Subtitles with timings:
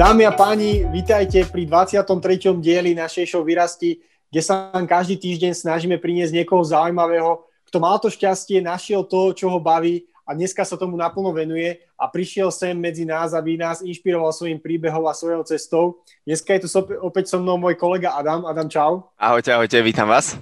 [0.00, 2.56] Dámy a páni, vítajte pri 23.
[2.56, 4.00] dieli našej show Vyrasti,
[4.32, 9.36] kde sa vám každý týždeň snažíme priniesť niekoho zaujímavého, kto mal to šťastie, našiel to,
[9.36, 13.60] čo ho baví a dneska sa tomu naplno venuje a prišiel sem medzi nás, aby
[13.60, 16.00] nás inšpiroval svojim príbehom a svojou cestou.
[16.24, 16.68] Dneska je tu
[17.04, 18.48] opäť so mnou môj kolega Adam.
[18.48, 19.12] Adam, čau.
[19.20, 20.32] Ahojte, ahojte, vítam vás.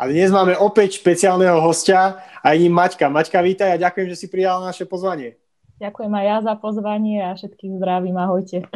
[0.00, 3.04] A dnes máme opäť špeciálneho hostia a je ním Maťka.
[3.12, 5.36] Maťka, vítaj a ďakujem, že si prijal naše pozvanie.
[5.80, 8.68] Ďakujem aj ja za pozvanie a všetkých zdravím, ahojte.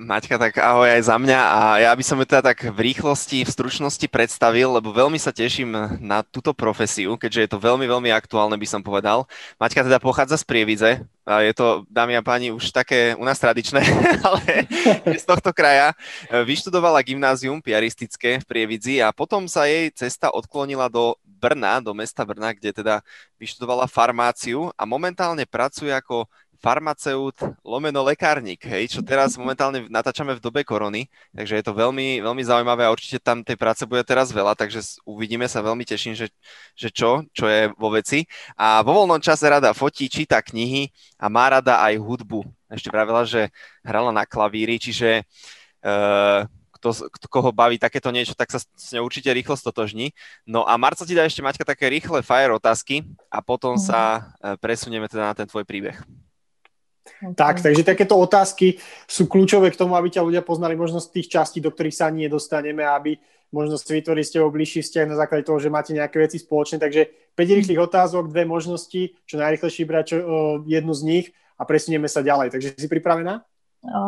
[0.00, 3.44] Maťka, tak ahoj aj za mňa a ja by som ju teda tak v rýchlosti,
[3.44, 8.08] v stručnosti predstavil, lebo veľmi sa teším na túto profesiu, keďže je to veľmi, veľmi
[8.16, 9.28] aktuálne, by som povedal.
[9.60, 13.36] Maťka teda pochádza z Prievidze, a je to, dámy a páni, už také u nás
[13.36, 13.84] tradičné,
[14.26, 14.64] ale
[15.12, 15.92] z tohto kraja.
[16.32, 21.12] Vyštudovala gymnázium piaristické v Prievidzi a potom sa jej cesta odklonila do
[21.42, 23.02] Brna, do mesta Brna, kde teda
[23.42, 26.30] vyštudovala farmáciu a momentálne pracuje ako
[26.62, 27.34] farmaceut
[27.66, 32.42] lomeno lekárnik, hej, čo teraz momentálne natáčame v dobe korony, takže je to veľmi, veľmi
[32.46, 36.30] zaujímavé a určite tam tej práce bude teraz veľa, takže uvidíme sa, veľmi teším, že,
[36.78, 38.30] že čo, čo je vo veci.
[38.54, 40.86] A vo voľnom čase rada fotí, číta knihy
[41.18, 42.46] a má rada aj hudbu.
[42.70, 43.50] Ešte pravila, že
[43.82, 45.26] hrala na klavíri, čiže
[45.82, 46.46] uh,
[46.90, 50.10] kto, koho baví takéto niečo, tak sa s ňou určite rýchlo stotožní.
[50.42, 53.82] No a Marco ti dá ešte, Maťka, také rýchle fire otázky a potom mm.
[53.86, 54.02] sa
[54.42, 55.94] e, presunieme teda na ten tvoj príbeh.
[57.02, 57.34] Okay.
[57.38, 61.30] Tak, takže takéto otázky sú kľúčové k tomu, aby ťa ľudia poznali možno z tých
[61.30, 63.18] častí, do ktorých sa ani nedostaneme, aby
[63.54, 66.82] možno si vytvorili ste bližší vzťah na základe toho, že máte nejaké veci spoločné.
[66.82, 67.54] Takže 5 mhm.
[67.62, 70.16] rýchlych otázok, dve možnosti, čo najrychlejšie brať čo,
[70.66, 71.26] jednu z nich
[71.58, 72.50] a presunieme sa ďalej.
[72.54, 73.44] Takže si pripravená?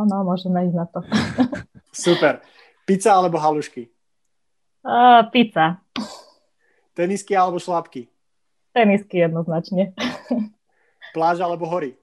[0.06, 0.98] no, môžeme ísť na to.
[1.95, 2.42] Super.
[2.85, 3.89] Pizza alebo halušky?
[4.85, 5.81] Uh, pizza.
[6.93, 8.13] Tenisky alebo šlapky?
[8.77, 9.97] Tenisky jednoznačne.
[11.17, 11.97] Pláž alebo hory?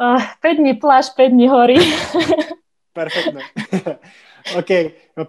[0.00, 1.78] Uh, 5 dní pláž, 5 dní hory.
[2.92, 3.46] Perfektné.
[4.58, 4.70] OK.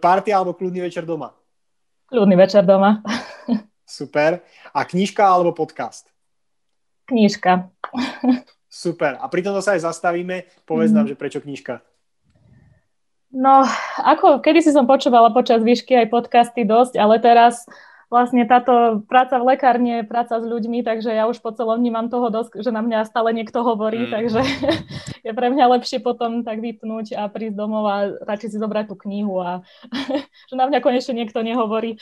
[0.01, 1.35] Party alebo kľudný večer doma?
[2.09, 3.05] Kľudný večer doma.
[3.85, 4.41] Super.
[4.73, 6.09] A knižka alebo podcast?
[7.05, 7.69] Knižka.
[8.71, 9.19] Super.
[9.19, 10.47] A pri tomto sa aj zastavíme.
[10.63, 10.97] Povedz mm.
[10.97, 11.83] nám, že prečo knižka?
[13.31, 13.63] No,
[14.03, 17.63] ako kedy si som počúvala počas výšky aj podcasty dosť, ale teraz
[18.11, 22.11] vlastne táto práca v lekárni je práca s ľuďmi, takže ja už po celom vnímam
[22.11, 24.11] toho dosť, že na mňa stále niekto hovorí, mm.
[24.11, 24.41] takže
[25.25, 28.99] je pre mňa lepšie potom tak vypnúť a prísť domov a radšej si zobrať tú
[29.07, 29.63] knihu a
[30.51, 31.95] že na mňa konečne niekto nehovorí.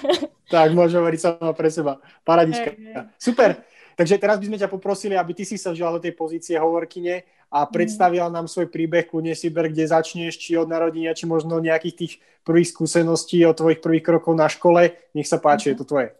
[0.54, 1.98] tak, môžem hovoriť sama pre seba.
[2.22, 2.70] Paradička.
[2.70, 3.10] Hey.
[3.18, 3.58] Super.
[3.98, 7.26] Takže teraz by sme ťa poprosili, aby ty si sa vžila do tej pozície hovorkyne
[7.50, 7.70] a mhm.
[7.70, 11.96] predstavila nám svoj príbeh, kľudne si ber, kde začneš, či od narodenia, či možno nejakých
[11.96, 12.12] tých
[12.42, 14.94] prvých skúseností, od tvojich prvých krokov na škole.
[15.14, 16.14] Nech sa páči, je to tvoje.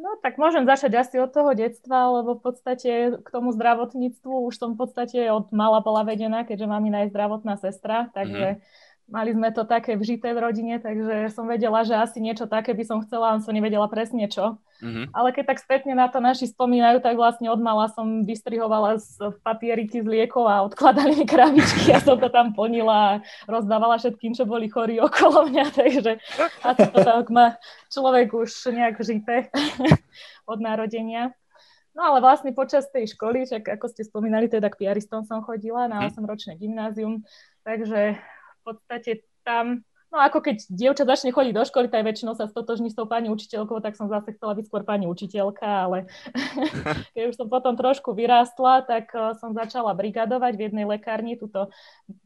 [0.00, 4.54] No tak môžem začať asi od toho detstva, lebo v podstate k tomu zdravotníctvu už
[4.56, 9.34] som v podstate od mala bola vedená, keďže mám iná zdravotná sestra, takže mm-hmm mali
[9.34, 13.02] sme to také vžité v rodine, takže som vedela, že asi niečo také by som
[13.02, 14.56] chcela, ale som nevedela presne čo.
[14.80, 15.12] Mm-hmm.
[15.12, 19.36] Ale keď tak spätne na to naši spomínajú, tak vlastne od mala som vystrihovala z
[19.44, 24.32] papieriky z liekov a odkladali mi krabičky a som to tam plnila a rozdávala všetkým,
[24.32, 26.16] čo boli chorí okolo mňa, takže
[26.64, 27.60] asi to tak má
[27.92, 29.52] človek už nejak žité
[30.52, 31.36] od narodenia.
[31.90, 35.90] No ale vlastne počas tej školy, čak ako ste spomínali, teda k piaristom som chodila
[35.90, 36.60] na 8-ročné mhm.
[36.62, 37.14] gymnázium,
[37.66, 38.16] takže
[38.60, 39.80] v podstate tam,
[40.12, 43.32] no ako keď dievča začne chodiť do školy, tak väčšinou sa stotožní s tou pani
[43.32, 45.98] učiteľkou, tak som zase chcela byť skôr pani učiteľka, ale
[47.16, 51.72] keď už som potom trošku vyrástla, tak eh, som začala brigadovať v jednej lekárni, tuto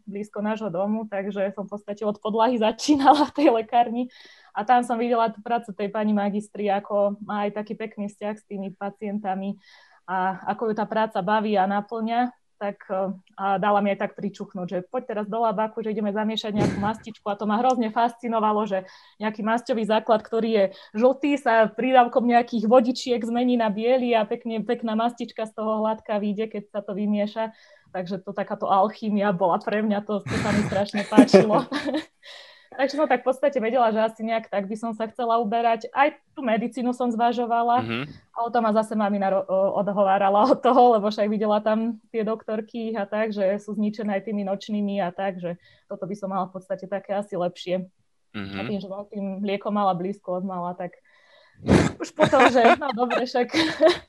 [0.05, 4.11] blízko nášho domu, takže som v podstate od podlahy začínala v tej lekárni.
[4.55, 8.35] A tam som videla tú prácu tej pani magistri, ako má aj taký pekný vzťah
[8.39, 9.59] s tými pacientami
[10.07, 14.13] a ako ju tá práca baví a naplňa tak eh, a dala mi aj tak
[14.17, 17.91] pričuchnúť, že poď teraz do labaku, že ideme zamiešať nejakú mastičku a to ma hrozne
[17.91, 18.87] fascinovalo, že
[19.19, 20.65] nejaký masťový základ, ktorý je
[20.95, 26.23] žltý, sa prídavkom nejakých vodičiek zmení na biely a pekne, pekná mastička z toho hladká
[26.23, 27.53] vyjde, keď sa to vymieša.
[27.95, 31.63] Takže to takáto alchýmia bola pre mňa, to, to sa mi strašne páčilo.
[32.75, 35.87] Takže som tak v podstate vedela, že asi nejak tak by som sa chcela uberať.
[35.95, 38.05] Aj tú medicínu som zvažovala, mm-hmm.
[38.35, 39.31] ale to ma zase mamina
[39.79, 44.23] odhovárala od toho, lebo však videla tam tie doktorky a tak, že sú zničené aj
[44.27, 45.55] tými nočnými a tak, že
[45.87, 47.87] toto by som mala v podstate také asi lepšie.
[48.35, 48.59] Mm-hmm.
[48.59, 50.99] A tým, že som tým liekom mala blízko od mala, tak
[52.03, 53.55] už potom, že no dobre, však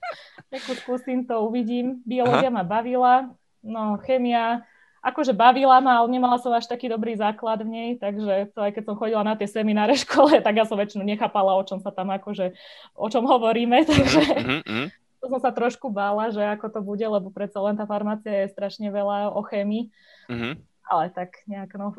[0.82, 2.02] skúsim to, uvidím.
[2.02, 3.30] Biológia ma bavila,
[3.62, 4.66] no chemia,
[5.06, 8.72] akože bavila ma, ale nemala som až taký dobrý základ v nej, takže to aj
[8.74, 11.94] keď som chodila na tie semináre škole, tak ja som väčšinu nechápala, o čom sa
[11.94, 12.58] tam akože,
[12.98, 14.86] o čom hovoríme, takže mm-hmm.
[15.22, 18.46] to to som sa trošku bála, že ako to bude, lebo predsa len tá farmácia
[18.46, 19.90] je strašne veľa o chémii.
[20.30, 20.54] Mm-hmm.
[20.86, 21.98] Ale tak nejak, no,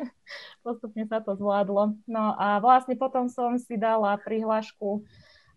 [0.64, 1.96] postupne sa to zvládlo.
[2.04, 5.00] No a vlastne potom som si dala prihlášku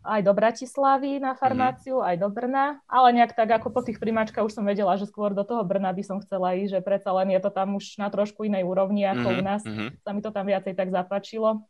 [0.02, 2.10] aj do Bratislavy na farmáciu, mm-hmm.
[2.10, 5.38] aj do Brna, ale nejak tak ako po tých primačkách už som vedela, že skôr
[5.38, 8.10] do toho Brna by som chcela ísť, že predsa len je to tam už na
[8.10, 9.42] trošku inej úrovni ako mm-hmm.
[9.42, 9.62] u nás.
[9.62, 9.90] Mm-hmm.
[10.02, 11.64] Sa mi to tam viacej tak zapáčilo.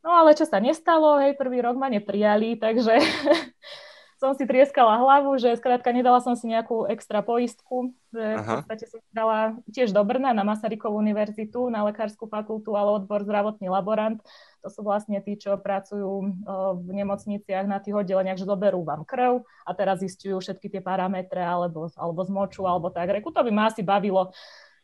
[0.00, 2.96] No ale čo sa nestalo, hej, prvý rok ma neprijali, takže
[4.18, 8.42] som si trieskala hlavu, že skrátka nedala som si nejakú extra poistku, že Aha.
[8.42, 13.22] v podstate som dala tiež do Brna na Masarykovú univerzitu, na lekárskú fakultu, ale odbor
[13.22, 14.18] zdravotný laborant.
[14.66, 16.34] To sú vlastne tí, čo pracujú
[16.82, 21.38] v nemocniciach na tých oddeleniach, že zoberú vám krv a teraz zistujú všetky tie parametre
[21.38, 23.14] alebo, alebo zmoču alebo tak.
[23.14, 24.34] Reku, to by ma asi bavilo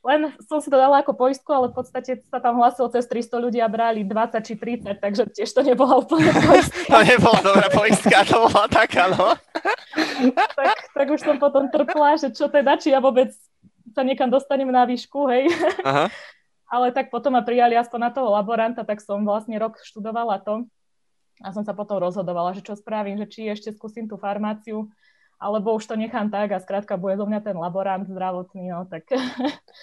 [0.05, 3.41] len som si to dala ako poistku, ale v podstate sa tam hlasilo cez 300
[3.41, 6.93] ľudí a brali 20 či 30, takže tiež to nebola úplne poistka.
[6.93, 9.33] to nebola dobrá poistka, to bola taká, no.
[10.61, 13.33] tak, tak už som potom trpla, že čo teda, či ja vôbec
[13.97, 15.49] sa niekam dostanem na výšku, hej.
[15.81, 16.12] Aha.
[16.75, 20.67] ale tak potom ma prijali aspoň na toho laboranta, tak som vlastne rok študovala to
[21.43, 24.91] a som sa potom rozhodovala, že čo spravím, že či ešte skúsim tú farmáciu,
[25.44, 29.12] alebo už to nechám tak a skrátka bude zo mňa ten laborant zdravotný, no tak...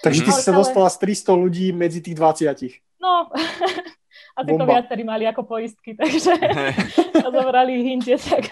[0.02, 2.82] Takže ty si sa dostala z 300 ľudí medzi tých 20.
[2.98, 3.30] No,
[4.42, 4.66] Bomba.
[4.66, 6.34] to viacerí mali ako poistky, takže
[7.22, 8.50] sa zobrali hinte, tak,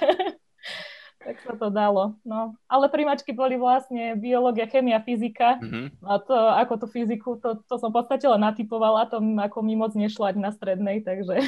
[1.17, 2.13] tak sa to dalo.
[2.21, 2.53] No.
[2.69, 6.05] Ale primačky boli vlastne biológia, chemia, fyzika mm-hmm.
[6.05, 9.73] a to, ako tú fyziku, to, to som v podstate len natypovala, to ako mi
[9.73, 11.41] moc nešlo na strednej, takže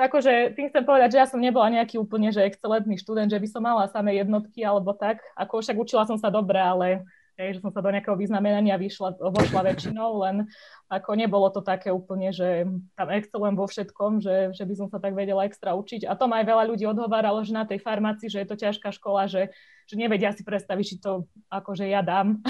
[0.00, 3.48] akože tým chcem povedať, že ja som nebola nejaký úplne že excelentný študent, že by
[3.48, 5.20] som mala samé jednotky alebo tak.
[5.36, 7.04] Ako však učila som sa dobre, ale
[7.40, 10.44] hej, že som sa do nejakého vyznamenania vyšla, vošla väčšinou, len
[10.92, 15.00] ako nebolo to také úplne, že tam excelujem vo všetkom, že, že by som sa
[15.00, 16.04] tak vedela extra učiť.
[16.04, 18.92] A to ma aj veľa ľudí odhováralo, že na tej farmácii, že je to ťažká
[18.92, 19.48] škola, že,
[19.88, 22.44] že nevedia si predstaviť, či to akože ja dám.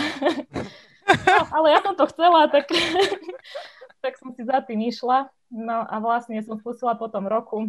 [1.30, 2.66] no, ale ja som to chcela, tak,
[4.04, 5.30] tak som si za tým išla.
[5.50, 7.68] No a vlastne som skúsila po tom roku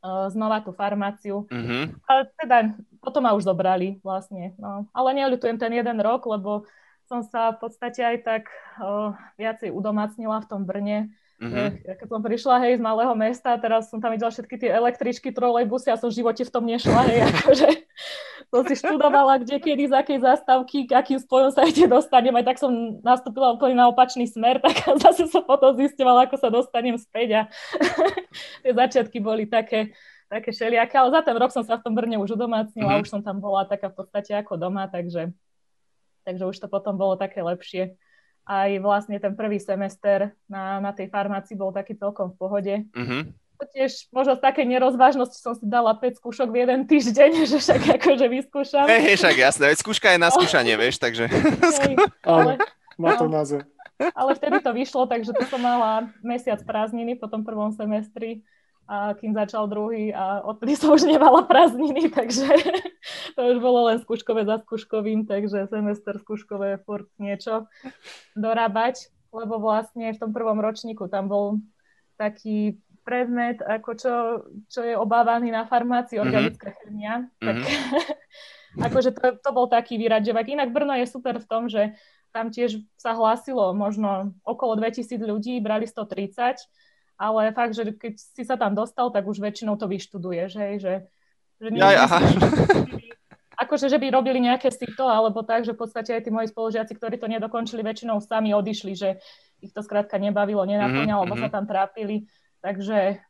[0.00, 1.44] uh, znova tú farmáciu.
[1.52, 1.82] Mm-hmm.
[2.08, 2.56] Ale teda
[3.04, 4.56] potom ma už zobrali vlastne.
[4.56, 4.88] No.
[4.96, 6.64] Ale neľutujem ten jeden rok, lebo
[7.04, 8.42] som sa v podstate aj tak
[8.80, 11.12] uh, viacej udomacnila v tom Brne.
[11.40, 11.88] Mm-hmm.
[11.88, 15.88] Keď som prišla hej z malého mesta, teraz som tam videla všetky tie električky, trolejbusy
[15.88, 17.00] a som v živote v tom nešla.
[17.08, 17.68] Hej, akože
[18.52, 22.36] som si študovala, kde, kedy, z akej zástavky, k akým spojom sa ide dostanem.
[22.36, 26.52] Aj tak som nastúpila úplne na opačný smer, tak zase som potom zistovala, ako sa
[26.52, 27.42] dostanem späť a
[28.60, 29.96] tie začiatky boli také,
[30.28, 33.04] také šeliaké, ale za ten rok som sa v tom Brne už udomácnila, mm-hmm.
[33.06, 35.32] už som tam bola taká v podstate ako doma, takže,
[36.28, 37.96] takže už to potom bolo také lepšie
[38.50, 42.74] aj vlastne ten prvý semester na, na tej farmácii bol taký celkom v pohode.
[42.90, 43.22] Mm-hmm.
[43.60, 47.80] Tiež možno z takej nerozvážnosti som si dala 5 skúšok v jeden týždeň, že však
[48.02, 48.90] akože vyskúšam.
[48.90, 51.30] Hej, hej, však jasné, veď skúška je na skúšanie, vieš, takže...
[51.30, 51.94] Hej,
[52.26, 52.58] ale,
[52.98, 53.62] má to no, názor.
[54.00, 58.42] Ale vtedy to vyšlo, takže to som mala mesiac prázdniny po tom prvom semestri
[58.88, 62.48] a kým začal druhý a odtedy som už nemala prázdniny, takže
[63.34, 67.70] to už bolo len skúškové za skúškovým, takže semester skúškové furt niečo
[68.34, 71.62] dorábať, lebo vlastne v tom prvom ročníku tam bol
[72.18, 74.14] taký predmet, ako čo,
[74.68, 76.24] čo je obávaný na farmácii, mhm.
[76.26, 76.82] organická mm-hmm.
[76.84, 77.14] chemia.
[77.40, 78.84] Tak mm-hmm.
[78.86, 80.46] akože to, to bol taký vyraďovak.
[80.46, 81.96] Inak Brno je super v tom, že
[82.30, 86.62] tam tiež sa hlásilo možno okolo 2000 ľudí, brali 130
[87.20, 90.94] ale fakt, že keď si sa tam dostal, tak už väčšinou to vyštuduješ, hej, že,
[91.60, 92.16] že nie, ja, aha.
[93.60, 96.96] akože, že by robili nejaké sito, alebo tak, že v podstate aj tí moji spolužiaci,
[96.96, 99.20] ktorí to nedokončili, väčšinou sami odišli, že
[99.60, 101.28] ich to skrátka nebavilo, nenaplňalo, mm-hmm.
[101.28, 101.54] lebo sa mhm.
[101.60, 102.16] tam trápili.
[102.64, 103.20] Takže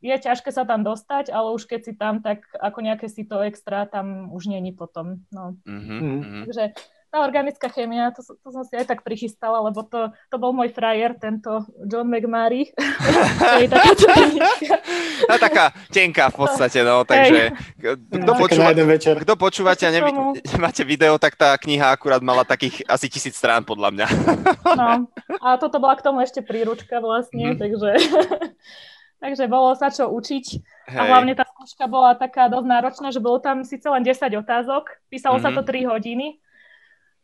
[0.00, 3.42] je ťažké sa tam dostať, ale už keď si tam, tak ako nejaké si to
[3.42, 5.26] extra tam už není potom.
[5.34, 5.58] No.
[5.66, 6.46] Mm-hmm.
[6.46, 6.64] Takže
[7.10, 10.70] tá organická chémia, to, to som si aj tak prichystala, lebo to, to bol môj
[10.70, 12.70] frajer, tento John McMurray.
[13.66, 13.90] taká,
[15.28, 17.50] no, taká tenká v podstate, no, takže
[18.14, 18.70] kto, počúva,
[19.26, 20.14] kto počúvate a nevi,
[20.54, 24.06] nemáte video, tak tá kniha akurát mala takých asi tisíc strán, podľa mňa.
[24.78, 25.10] no,
[25.42, 27.58] a toto bola k tomu ešte príručka vlastne, mm.
[27.58, 27.90] takže...
[29.20, 30.46] Takže bolo sa čo učiť.
[30.88, 30.96] Hej.
[30.96, 34.88] A hlavne tá skúška bola taká dosť náročná, že bolo tam síce len 10 otázok,
[35.12, 35.52] písalo mm-hmm.
[35.52, 35.88] sa to 3 mhm.
[35.92, 36.26] hodiny,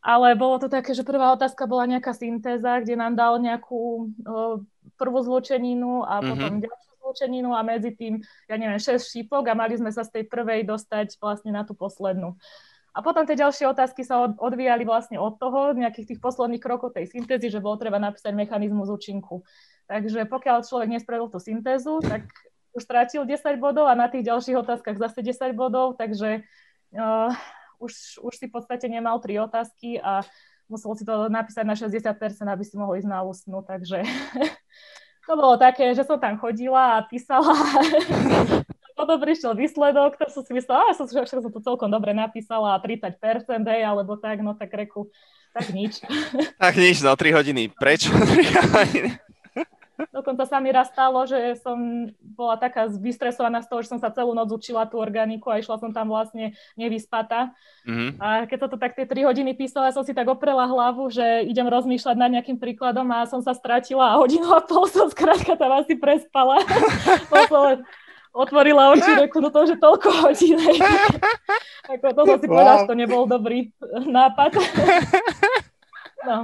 [0.07, 4.55] ale bolo to také, že prvá otázka bola nejaká syntéza, kde nám dal nejakú uh,
[4.95, 6.29] prvú zlúčeninu a mm-hmm.
[6.31, 10.15] potom ďalšiu zlúčeninu a medzi tým, ja neviem, 6 šípok a mali sme sa z
[10.15, 12.39] tej prvej dostať vlastne na tú poslednú.
[12.95, 16.95] A potom tie ďalšie otázky sa od, odvíjali vlastne od toho, nejakých tých posledných krokov
[16.95, 19.43] tej syntézy, že bolo treba napísať mechanizmus účinku.
[19.91, 22.25] Takže pokiaľ človek nespravil tú syntézu, tak
[22.73, 26.47] už strátil 10 bodov a na tých ďalších otázkach zase 10 bodov, takže
[26.95, 27.29] uh,
[27.77, 30.21] už, už si v podstate nemal tri otázky a
[30.67, 32.11] musel si to napísať na 60%,
[32.43, 34.03] aby si mohol ísť na ústnu, takže
[35.27, 37.55] to bolo také, že som tam chodila a písala.
[38.97, 42.81] Potom prišiel výsledok, to som si myslela, a som, že som to celkom dobre napísala,
[42.81, 45.13] 30%, hej, alebo tak, no tak reku,
[45.53, 46.01] tak nič.
[46.57, 47.69] Tak nič, no 3 hodiny.
[47.77, 49.09] Prečo 3 hodiny?
[50.13, 54.13] Dokonca sa mi raz stalo, že som bola taká vystresovaná z toho, že som sa
[54.13, 57.57] celú noc učila tú organiku a išla som tam vlastne nevyspatá.
[57.89, 58.09] Mm-hmm.
[58.21, 61.49] A keď sa to tak tie 3 hodiny písala, som si tak oprela hlavu, že
[61.49, 65.57] idem rozmýšľať nad nejakým príkladom a som sa stratila a hodinu a pol som skrátka
[65.57, 66.61] tam asi prespala.
[68.37, 70.61] otvorila oči, reku, no to už je toľko hodín.
[71.89, 72.53] Ako to som si wow.
[72.53, 73.73] povedala, že to nebol dobrý
[74.05, 74.51] nápad.
[76.27, 76.43] No.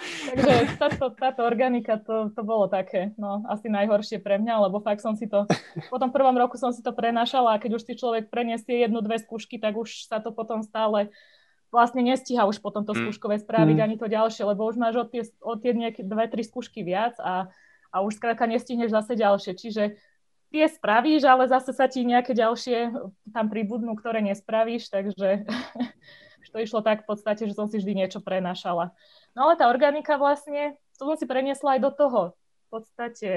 [0.00, 5.04] Takže táto, táto organika, to, to bolo také, no, asi najhoršie pre mňa, lebo fakt
[5.04, 5.44] som si to,
[5.92, 9.04] po tom prvom roku som si to prenašala a keď už si človek preniesie jednu,
[9.04, 11.12] dve skúšky, tak už sa to potom stále
[11.70, 12.98] vlastne nestíha už potom to mm.
[13.06, 13.84] skúškové spraviť mm.
[13.84, 17.46] ani to ďalšie, lebo už máš od tie, od dve, tri skúšky viac a,
[17.94, 19.52] a už skrátka nestihneš zase ďalšie.
[19.54, 19.82] Čiže
[20.50, 22.90] tie spravíš, ale zase sa ti nejaké ďalšie
[23.30, 25.46] tam pribudnú, ktoré nespravíš, takže
[26.52, 28.90] to išlo tak v podstate, že som si vždy niečo prenašala.
[29.34, 33.30] No ale tá organika vlastne, to som si preniesla aj do toho v podstate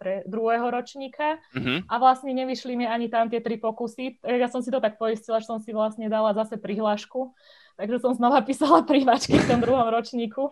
[0.00, 1.84] pre druhého ročníka mm-hmm.
[1.84, 4.24] a vlastne nevyšli mi ani tam tie tri pokusy.
[4.24, 7.36] Ja som si to tak poistila, že som si vlastne dala zase prihlášku,
[7.76, 10.48] takže som znova písala prívačky v tom druhom ročníku.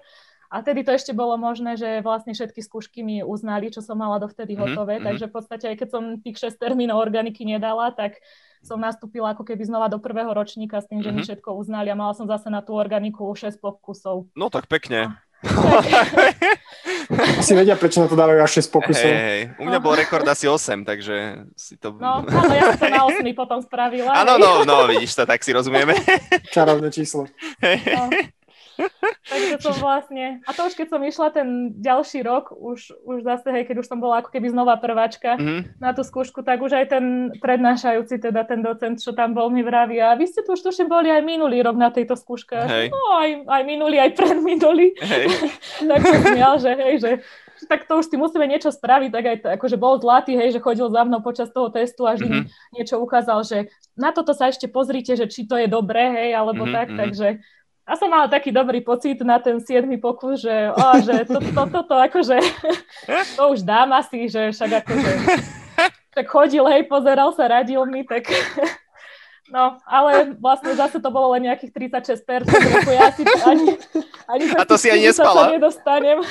[0.49, 4.17] A tedy to ešte bolo možné, že vlastne všetky skúšky mi uznali, čo som mala
[4.17, 4.77] dovtedy mm-hmm.
[4.77, 8.21] hotové, takže v podstate aj keď som tých 6 termínov organiky nedala, tak
[8.63, 11.15] som nastúpila ako keby znova do prvého ročníka s tým, že mm-hmm.
[11.15, 11.29] mi mhm.
[11.29, 14.31] všetko uznali a mala som zase na tú organiku 6 pokusov.
[14.35, 15.19] No tak pekne.
[17.39, 19.07] Asi vedia, prečo na to dávajú až 6 pokusov.
[19.07, 19.63] Hey, hey.
[19.63, 21.95] U mňa bol rekord asi 8, takže si to...
[21.95, 24.11] No, áno, ja som to na 8 potom spravila.
[24.19, 25.95] Áno, no, no, vidíš to, tak si rozumieme.
[26.51, 27.31] Čarovné číslo.
[27.63, 28.11] No.
[29.29, 33.51] Takže som vlastne, a to už keď som išla ten ďalší rok, už, už zase,
[33.51, 35.83] hej, keď už som bola ako keby znova prváčka mm-hmm.
[35.83, 37.05] na tú skúšku, tak už aj ten
[37.43, 40.87] prednášajúci, teda ten docent, čo tam bol, mi vraví, a vy ste tu už tuším
[40.87, 42.55] boli aj minulý rok na tejto skúške.
[42.55, 42.95] Hej.
[42.95, 44.95] No aj, aj minulý, aj predminulý.
[45.03, 45.27] Hej.
[45.91, 47.11] tak som smial, že hej, že
[47.67, 50.63] tak to už si musíme niečo spraviť, tak aj to, akože bol zlatý, hej, že
[50.63, 52.75] chodil za mnou počas toho testu a vždy mm-hmm.
[52.79, 56.63] niečo ukázal, že na toto sa ešte pozrite, že či to je dobré, hej, alebo
[56.63, 57.03] mm-hmm, tak, mm-hmm.
[57.03, 57.29] takže
[57.89, 59.89] a som mala taký dobrý pocit na ten 7.
[59.97, 62.37] pokus, že, ó, že to, to, to, to, akože,
[63.41, 65.13] to už dám asi, že však akože,
[66.13, 68.29] tak chodil, hej, pozeral sa, radil mi, tak
[69.49, 73.81] No, ale vlastne zase to bolo len nejakých 36%, lebo ja si ani,
[74.29, 75.49] ani a to si aj nespala.
[75.49, 76.19] Sa nedostanem.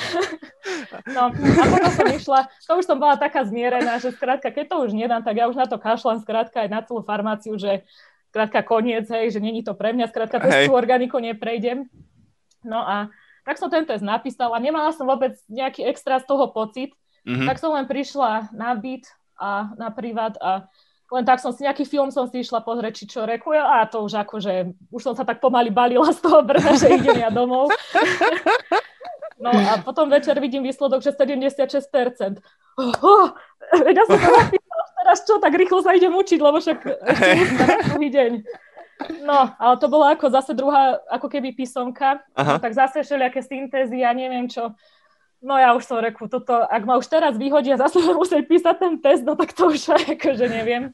[1.08, 4.76] No, a potom som išla, to už som bola taká zmierená, že skrátka, keď to
[4.84, 7.88] už nedám, tak ja už na to kašľam skrátka aj na celú farmáciu, že
[8.28, 11.88] skrátka koniec, hej, že není to pre mňa, skrátka tú organiku neprejdem.
[12.62, 13.08] No a
[13.48, 16.92] tak som ten test napísala, nemala som vôbec nejaký extra z toho pocit,
[17.24, 17.48] mm-hmm.
[17.48, 19.08] tak som len prišla na byt
[19.40, 20.68] a na privát a
[21.08, 24.04] len tak som si, nejaký film som si išla pozrieť, či čo reku, a to
[24.04, 27.72] už akože, už som sa tak pomaly balila z toho brna, že idem ja domov.
[29.38, 32.42] No a potom večer vidím výsledok, že 76%.
[32.78, 33.30] Oh,
[33.74, 34.58] ja som to
[34.98, 37.64] teraz čo, tak rýchlo sa idem učiť, lebo však ešte
[37.94, 38.32] druhý deň.
[39.22, 44.02] No, ale to bola ako zase druhá, ako keby písomka, no, tak zase všelijaké syntézy,
[44.02, 44.74] ja neviem čo.
[45.38, 48.94] No ja už som reku, toto, ak ma už teraz vyhodia, zase musieť písať ten
[48.98, 50.90] test, no tak to už akože neviem.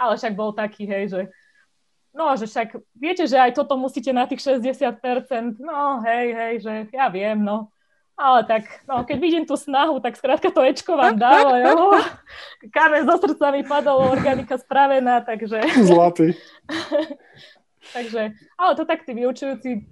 [0.00, 1.20] Ale však bol taký, hej, že
[2.16, 6.72] no, že však viete, že aj toto musíte na tých 60%, no hej, hej, že
[6.92, 7.71] ja viem, no.
[8.12, 11.96] Ale tak, no, keď vidím tú snahu, tak skrátka to Ečko vám dáva, jo.
[12.76, 15.64] Kameň zo srdca mi padol, organika spravená, takže...
[15.80, 16.36] Zlatý.
[17.96, 19.88] takže, ale to tak tí vyučujúci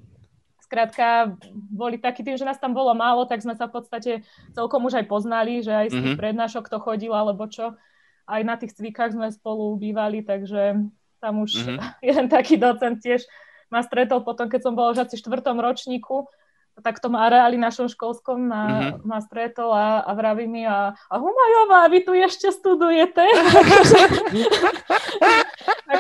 [0.70, 4.12] skrátka boli takí tým, že nás tam bolo málo, tak sme sa v podstate
[4.54, 6.22] celkom už aj poznali, že aj z tých mm-hmm.
[6.22, 7.74] prednášok to chodil, alebo čo.
[8.30, 10.78] Aj na tých cvikách sme spolu bývali, takže
[11.18, 11.78] tam už mm-hmm.
[12.14, 13.26] jeden taký docent tiež
[13.66, 16.30] ma stretol potom, keď som bola už asi v štvrtom ročníku,
[16.80, 19.04] tak v tom areáli našom školskom ma, mm-hmm.
[19.04, 23.20] ma stretol a, a vraví mi a, a Humajová, vy tu ešte studujete?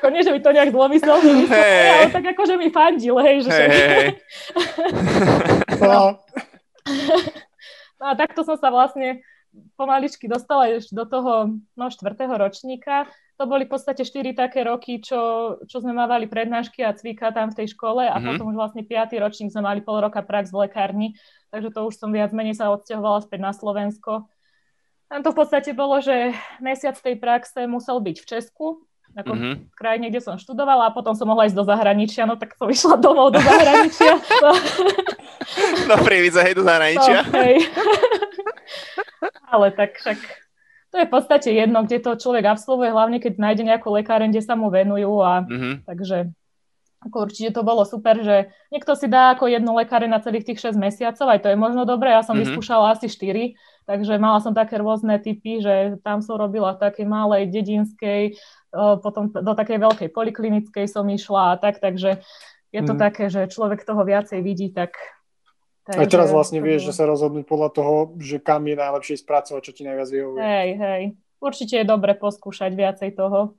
[0.00, 1.18] ako nie, že by to nejak zlomyslel,
[1.50, 2.08] hey.
[2.08, 4.08] ale tak akože mi fandil, hej, že hey, hey.
[5.84, 6.16] no.
[8.00, 9.20] no a takto som sa vlastne
[9.74, 13.10] pomaličky dostala ešte do toho no, štvrtého ročníka
[13.40, 17.48] to boli v podstate 4 také roky, čo, čo sme mávali prednášky a cvika tam
[17.48, 18.36] v tej škole a mm-hmm.
[18.36, 19.16] potom už vlastne 5.
[19.16, 21.16] ročník sme mali pol roka prax v lekárni,
[21.48, 24.28] takže to už som viac menej sa odsťahovala späť na Slovensko.
[25.08, 29.54] Tam to v podstate bolo, že mesiac tej praxe musel byť v Česku ako mm-hmm.
[29.66, 32.70] v krajine, kde som študovala a potom som mohla ísť do zahraničia, no tak som
[32.70, 34.14] išla domov do zahraničia.
[35.90, 37.26] no prívidze, hej, do zahraničia.
[37.26, 37.56] No, hej.
[39.50, 40.18] Ale tak však
[40.90, 44.42] to je v podstate jedno, kde to človek absolvuje, hlavne keď nájde nejakú lekáreň, kde
[44.42, 45.74] sa mu venujú a mm-hmm.
[45.86, 46.34] takže
[47.00, 50.60] ako určite to bolo super, že niekto si dá ako jednu lekáre na celých tých
[50.60, 52.60] 6 mesiacov, aj to je možno dobré, ja som mm-hmm.
[52.60, 53.56] vyskúšala asi 4,
[53.88, 58.36] takže mala som také rôzne typy, že tam som robila v takej malej dedinskej,
[59.00, 62.20] potom do takej veľkej poliklinickej som išla a tak, takže
[62.70, 63.00] je to mm.
[63.00, 64.94] také, že človek toho viacej vidí, tak...
[65.88, 69.72] Aj teraz vlastne vieš, že sa rozhodnúť podľa toho, že kam je najlepšie spracovať, čo
[69.72, 70.38] ti najviac vyhovuje.
[70.38, 71.02] Hej, hej.
[71.40, 73.56] Určite je dobre poskúšať viacej toho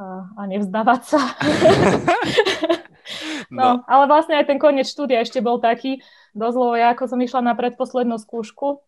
[0.00, 1.20] a, a nevzdávať sa.
[3.52, 3.60] no.
[3.60, 6.00] no, ale vlastne aj ten koniec štúdia ešte bol taký
[6.32, 8.80] dosť, lebo ja ako som išla na predposlednú skúšku,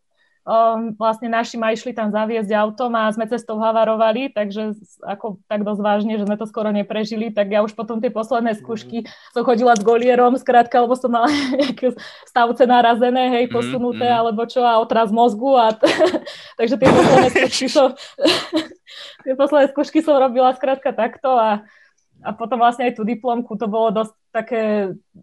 [0.47, 5.67] um, vlastne naši ma išli tam zaviesť autom a sme cestou havarovali, takže ako tak
[5.67, 8.59] dosť vážne, že sme to skoro neprežili, tak ja už potom tie posledné mhm.
[8.63, 9.35] skúšky mm.
[9.35, 11.29] som chodila s golierom, skrátka, lebo som mala
[11.61, 15.91] nejaké stavce narazené, hej, mhm, posunuté, mm, alebo čo, a otraz mozgu a t-
[16.59, 17.93] takže tie posledné skúšky som
[19.27, 21.67] tie posledné skúšky som robila skrátka takto a
[22.27, 24.63] a potom vlastne aj tú diplomku, to bolo dosť také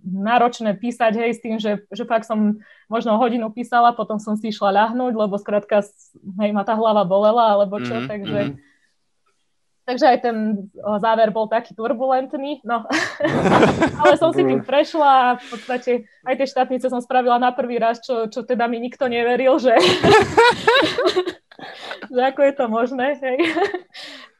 [0.07, 4.55] náročné písať, hej, s tým, že, že fakt som možno hodinu písala, potom som si
[4.55, 5.83] išla ľahnúť, lebo skrátka,
[6.39, 8.09] hej, ma tá hlava bolela, alebo čo, mm-hmm.
[8.09, 8.41] takže...
[8.47, 8.71] Mm-hmm.
[9.83, 10.37] Takže aj ten
[10.79, 12.87] záver bol taký turbulentný, no.
[13.99, 15.91] ale som si tým prešla a v podstate
[16.23, 19.75] aj tie štátnice som spravila na prvý raz, čo, čo teda mi nikto neveril, že,
[22.15, 23.37] že ako je to možné, hej.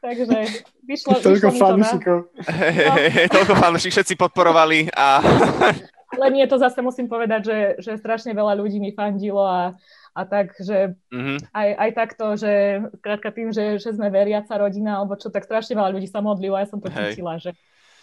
[0.04, 0.36] Takže
[0.84, 2.18] vyšlo, toľko fanúšikov.
[2.28, 2.94] No.
[3.32, 4.92] toľko fanúšik, všetci podporovali.
[4.92, 5.24] A...
[6.14, 9.72] Ale nie, to zase musím povedať, že, že strašne veľa ľudí mi fandilo a,
[10.12, 11.50] a tak, že mm-hmm.
[11.56, 12.52] aj, aj takto, že
[13.00, 16.54] skrátka tým, že, že sme veriaca rodina, alebo čo, tak strašne veľa ľudí sa modlilo
[16.54, 17.56] a ja som to cítila, že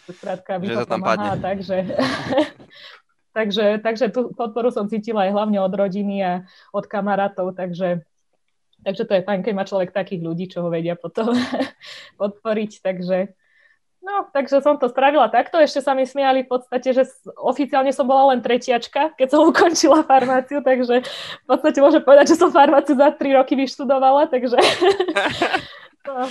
[0.10, 1.78] skrátka by že to, pomáha, takže...
[3.38, 6.34] takže, takže tú podporu som cítila aj hlavne od rodiny a
[6.76, 8.04] od kamarátov, takže
[8.82, 11.38] Takže to je fajn, keď má človek takých ľudí, čo ho vedia potom
[12.22, 12.82] podporiť.
[12.82, 13.30] Takže,
[14.02, 15.62] no, takže som to spravila takto.
[15.62, 17.06] Ešte sa mi smiali v podstate, že
[17.38, 22.40] oficiálne som bola len tretiačka, keď som ukončila farmáciu, takže v podstate môžem povedať, že
[22.42, 24.58] som farmáciu za 3 roky vyštudovala, takže...
[26.10, 26.26] no.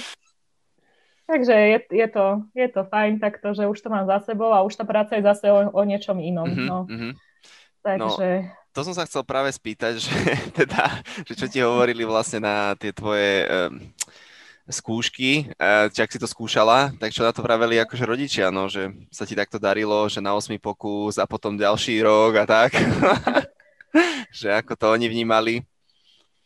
[1.30, 4.66] Takže je, je, to, je to fajn takto, že už to mám za sebou a
[4.66, 6.50] už tá práca je zase o, o niečom inom.
[6.50, 6.78] Mm-hmm, no.
[6.90, 7.12] Mm-hmm.
[7.86, 8.28] Takže...
[8.50, 10.14] No to som sa chcel práve spýtať, že,
[10.59, 13.83] teda, že čo ti hovorili vlastne na tie tvoje um,
[14.70, 18.94] skúšky, uh, ak si to skúšala, tak čo na to pravili akože rodičia, no, že
[19.11, 22.78] sa ti takto darilo, že na 8 pokus a potom ďalší rok a tak.
[24.38, 25.66] že ako to oni vnímali?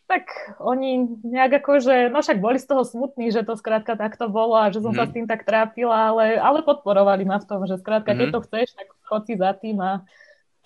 [0.05, 4.53] Tak oni nejak akože, no však boli z toho smutní, že to skrátka takto bolo
[4.53, 4.99] a že som mm.
[5.01, 5.11] sa mhm.
[5.11, 8.17] s tým tak trápila, ale, ale podporovali ma v tom, že skrátka, mm.
[8.17, 8.35] keď mhm.
[8.37, 10.05] to chceš, tak chod si za tým a,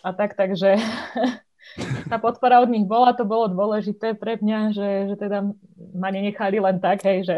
[0.03, 0.79] a tak, takže
[2.09, 5.53] tá podpora od nich bola, to bolo dôležité pre mňa, že, že teda
[5.95, 7.35] ma nenechali len tak, hej, že...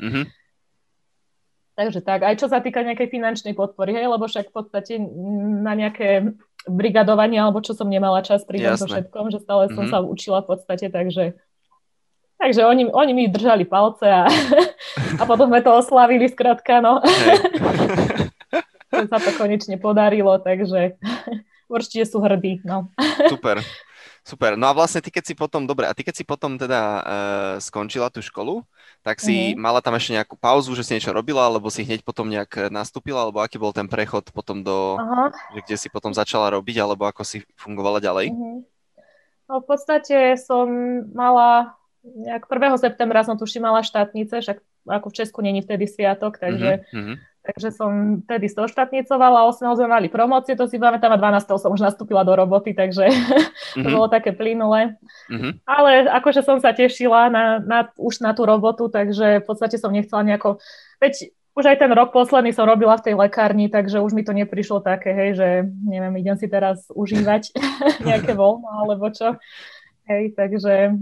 [0.00, 0.26] Mm-hmm.
[1.74, 4.94] Takže tak, aj čo sa týka nejakej finančnej podpory, hej, lebo však v podstate
[5.58, 6.38] na nejaké
[6.70, 9.90] brigadovanie, alebo čo som nemala čas pri tomto všetkom, že stále som mm-hmm.
[9.90, 11.34] sa učila v podstate, takže
[12.38, 14.28] takže oni, oni mi držali palce a,
[15.20, 17.00] a potom sme to oslavili skrátka, no.
[19.10, 20.94] sa to konečne podarilo, takže
[21.68, 22.60] určite sú hrdí.
[22.64, 22.90] No.
[23.32, 23.60] Super.
[24.24, 24.56] Super.
[24.56, 27.54] No a vlastne ty keď si potom, dobre, a ty keď si potom teda uh,
[27.60, 28.64] skončila tú školu,
[29.04, 29.60] tak si mm-hmm.
[29.60, 33.20] mala tam ešte nejakú pauzu, že si niečo robila, alebo si hneď potom nejak nastúpila,
[33.20, 35.28] alebo aký bol ten prechod potom do, Aha.
[35.52, 38.32] že kde si potom začala robiť, alebo ako si fungovala ďalej?
[38.32, 38.56] Mm-hmm.
[39.44, 40.72] No v podstate som
[41.12, 42.80] mala, nejak 1.
[42.80, 44.56] septembra som tuším mala štátnice, však
[44.88, 47.16] ako v Česku není vtedy sviatok, takže mm-hmm.
[47.44, 49.76] Takže som tedy stoštátnicovala, 8.
[49.76, 51.60] sme mali promócie, to si pamätám, a 12.
[51.60, 53.80] som už nastúpila do roboty, takže mm-hmm.
[53.84, 54.96] to bolo také plynulé.
[55.28, 55.60] Mm-hmm.
[55.68, 59.92] Ale akože som sa tešila na, na, už na tú robotu, takže v podstate som
[59.92, 60.56] nechcela nejako...
[61.04, 64.32] Veď už aj ten rok posledný som robila v tej lekárni, takže už mi to
[64.32, 65.48] neprišlo také, hej, že
[65.84, 67.52] neviem, idem si teraz užívať
[68.08, 69.36] nejaké voľno alebo čo.
[70.08, 70.96] Hej, takže...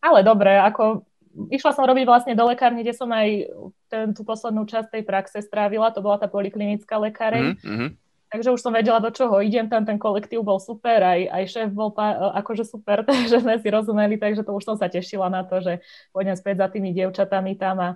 [0.00, 1.09] Ale dobre, ako
[1.50, 3.46] išla som robiť vlastne do lekárny, kde som aj
[3.86, 7.58] ten, tú poslednú časť tej praxe strávila, to bola tá poliklinická lekáreň.
[7.60, 7.90] Mm-hmm.
[8.30, 11.68] Takže už som vedela, do čoho idem, tam ten kolektív bol super, aj, aj šéf
[11.74, 15.42] bol pa, akože super, takže sme si rozumeli, takže to už som sa tešila na
[15.42, 15.82] to, že
[16.14, 17.90] pôjdem späť za tými dievčatami tam a,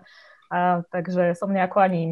[0.50, 2.02] a takže som nejako ani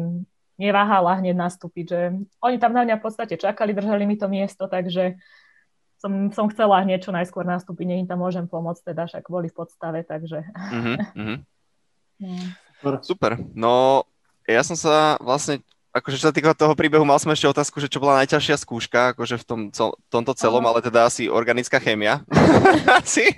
[0.55, 1.99] neváhala hneď nastúpiť, že
[2.39, 5.19] oni tam na mňa v podstate čakali, držali mi to miesto, takže
[6.03, 9.47] som, som chcela hneď čo najskôr nastúpiť, nie im tam môžem pomôcť, teda však boli
[9.47, 10.43] v podstave, takže...
[10.43, 11.37] Mm-hmm.
[12.19, 12.99] No.
[12.99, 13.39] Super.
[13.55, 14.03] No,
[14.43, 15.63] ja som sa vlastne
[15.95, 19.15] akože čo sa týka toho príbehu, mal som ešte otázku, že čo bola najťažšia skúška,
[19.15, 22.25] akože v tom, co, tomto celom, ale teda asi organická chémia.
[22.99, 23.31] asi?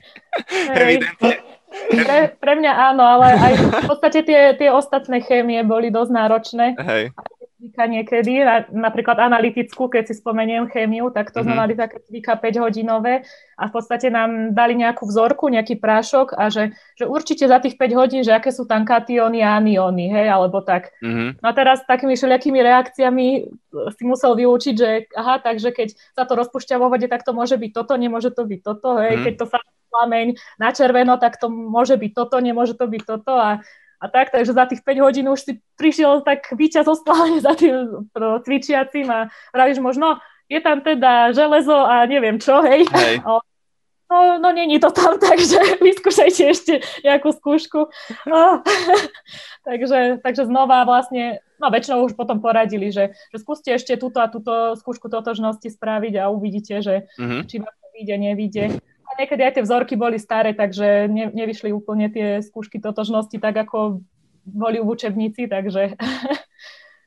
[0.74, 1.46] Evidentne.
[1.76, 6.66] Pre, pre mňa áno, ale aj v podstate tie, tie ostatné chémie boli dosť náročné.
[6.80, 7.12] Hej
[7.56, 8.44] cvika niekedy,
[8.76, 11.46] napríklad analytickú, keď si spomeniem chémiu, tak to mm-hmm.
[11.48, 11.62] sme mhm.
[11.64, 13.24] mali také cvika 5 hodinové
[13.56, 17.80] a v podstate nám dali nejakú vzorku, nejaký prášok a že, že určite za tých
[17.80, 20.92] 5 hodín, že aké sú tam katióny a anióny, hej, alebo tak.
[21.00, 21.40] Mm-hmm.
[21.40, 23.28] No a teraz s takými všelijakými reakciami
[23.96, 27.56] si musel vyučiť, že aha, takže keď sa to rozpúšťa vo vode, tak to môže
[27.56, 29.26] byť toto, nemôže to byť toto, hej, mm-hmm.
[29.32, 29.60] keď to sa
[29.96, 33.64] plameň na červeno, tak to môže byť toto, nemôže to byť toto a
[34.02, 38.08] a tak, takže za tých 5 hodín už si prišiel tak víťaz oslávne za tým
[38.44, 39.20] cvičiacím a
[39.52, 42.86] pravíš možno, je tam teda železo a neviem čo, hej.
[42.92, 43.22] hej.
[44.06, 47.90] No, no není to tam, takže vyskúšajte ešte nejakú skúšku.
[48.30, 48.62] No,
[49.66, 54.30] takže, takže znova vlastne, no väčšinou už potom poradili, že, že skúste ešte túto a
[54.30, 57.42] túto skúšku totožnosti spraviť a uvidíte, že mm-hmm.
[57.50, 58.64] či vám to vyjde, nevyjde
[59.20, 64.04] niekedy aj tie vzorky boli staré, takže ne, nevyšli úplne tie skúšky totožnosti tak, ako
[64.46, 65.94] boli v učebnici, takže...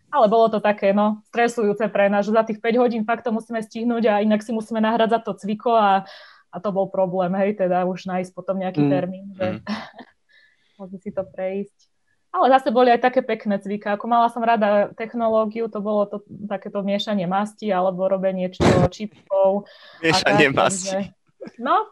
[0.08, 3.32] Ale bolo to také, no, stresujúce pre nás, že za tých 5 hodín fakt to
[3.32, 6.08] musíme stihnúť a inak si musíme nahradzať to cviko a,
[6.48, 8.90] a to bol problém, hej, teda už nájsť potom nejaký mm.
[8.90, 9.68] termín, že mm.
[10.80, 11.92] môže si to prejsť.
[12.32, 13.96] Ale zase boli aj také pekné cvika.
[13.96, 18.52] Ako mala som rada technológiu, to bolo to takéto miešanie masti alebo robenie
[18.92, 19.64] čipov.
[20.04, 20.92] Miešanie masti.
[20.92, 21.17] Takže,
[21.58, 21.86] No,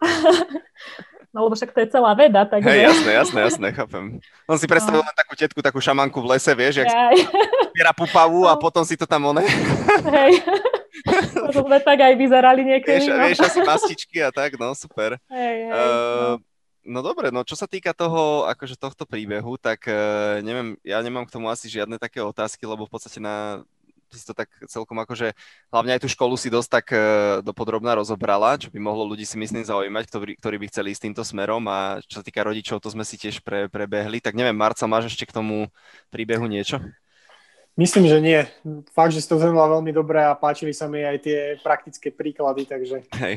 [1.34, 2.66] no lebo však to je celá veda, takže...
[2.66, 4.04] Hej, jasné, jasné, jasné, chápem.
[4.46, 5.06] On si predstavil no.
[5.06, 6.88] len takú tetku, takú šamanku v lese, vieš, jak
[7.74, 8.50] spiera pupavu no.
[8.50, 9.44] a potom si to tam one...
[10.16, 10.32] Hej,
[11.52, 13.04] to sme tak aj vyzerali niekedy.
[13.04, 13.22] Vieš, no.
[13.26, 15.20] vieš asi mastičky a tak, no super.
[15.28, 16.44] Hej, hej, uh, no.
[16.86, 21.26] No dobre, no čo sa týka toho, akože tohto príbehu, tak uh, neviem, ja nemám
[21.26, 23.66] k tomu asi žiadne také otázky, lebo v podstate na
[24.16, 25.36] si to tak celkom akože,
[25.70, 27.00] hlavne aj tú školu si dosť tak uh,
[27.44, 31.22] dopodrobná rozobrala, čo by mohlo ľudí si myslím zaujímať, ktorí, ktorí by chceli ísť týmto
[31.22, 34.18] smerom a čo sa týka rodičov, to sme si tiež pre, prebehli.
[34.18, 35.68] Tak neviem, Marca, máš ešte k tomu
[36.08, 36.80] príbehu niečo?
[37.76, 38.40] Myslím, že nie.
[38.96, 42.64] Fakt, že si to zhrnula veľmi dobre a páčili sa mi aj tie praktické príklady,
[42.64, 43.04] takže...
[43.20, 43.36] Hej.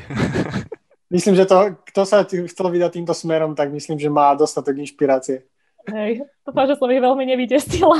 [1.14, 5.44] myslím, že to, kto sa chcel vydať týmto smerom, tak myslím, že má dostatok inšpirácie.
[5.88, 7.96] Hej, dúfam, že som ich veľmi nevydesila.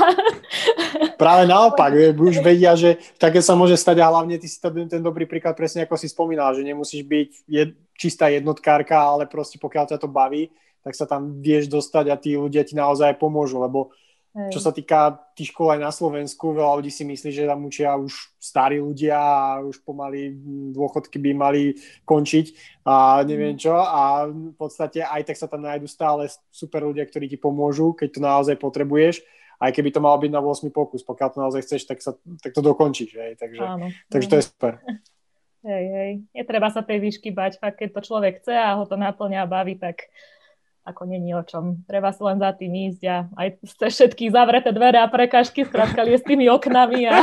[1.21, 5.01] Práve naopak, už vedia, že také sa môže stať a hlavne ty si to, ten
[5.01, 9.93] dobrý príklad presne ako si spomínal, že nemusíš byť jed, čistá jednotkárka, ale proste pokiaľ
[9.93, 13.93] ťa to baví, tak sa tam vieš dostať a tí ľudia ti naozaj pomôžu, lebo
[14.31, 14.55] Hej.
[14.55, 17.99] Čo sa týka tých škôl aj na Slovensku, veľa ľudí si myslí, že tam učia
[17.99, 20.39] už starí ľudia a už pomaly
[20.71, 21.75] dôchodky by mali
[22.07, 27.03] končiť a neviem čo a v podstate aj tak sa tam nájdú stále super ľudia,
[27.03, 29.19] ktorí ti pomôžu, keď to naozaj potrebuješ
[29.61, 32.49] aj keby to malo byť na 8 pokus, pokiaľ to naozaj chceš, tak, sa, tak
[32.49, 33.93] to dokončíš, hej, takže, Áno.
[34.09, 34.73] takže to je super.
[35.61, 38.97] Hej, hej, netreba sa tej výšky bať, fakt keď to človek chce a ho to
[38.97, 40.09] naplňa a baví, tak
[40.81, 41.85] ako není o čom.
[41.85, 46.01] Treba si len za tým ísť a aj ste všetky zavreté dvere a prekažky, skrátka
[46.05, 47.05] s tými oknami.
[47.05, 47.21] A,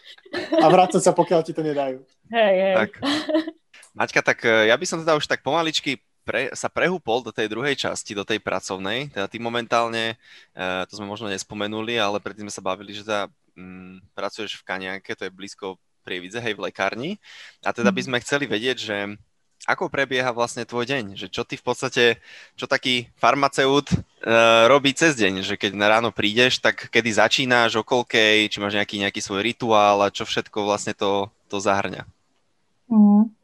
[0.64, 2.02] a vrácať sa, pokiaľ ti to nedajú.
[2.30, 2.74] Hej, hej.
[2.74, 2.90] Tak.
[3.96, 7.46] Maťka, tak e, ja by som teda už tak pomaličky pre, sa prehúpol do tej
[7.46, 9.14] druhej časti, do tej pracovnej.
[9.14, 10.18] Teda ty momentálne,
[10.58, 14.66] uh, to sme možno nespomenuli, ale predtým sme sa bavili, že teda um, pracuješ v
[14.66, 17.10] Kanianke, to je blízko Prievidze, hej, v lekárni.
[17.62, 18.06] A teda by mhm.
[18.10, 18.96] sme chceli vedieť, že
[19.66, 21.18] ako prebieha vlastne tvoj deň?
[21.18, 22.04] Že čo ty v podstate,
[22.54, 25.42] čo taký farmaceut uh, robí cez deň?
[25.42, 29.42] Že keď na ráno prídeš, tak kedy začínáš, o koľkej, či máš nejaký, nejaký svoj
[29.42, 32.06] rituál a čo všetko vlastne to, to zahrňa?
[32.86, 33.34] Mm.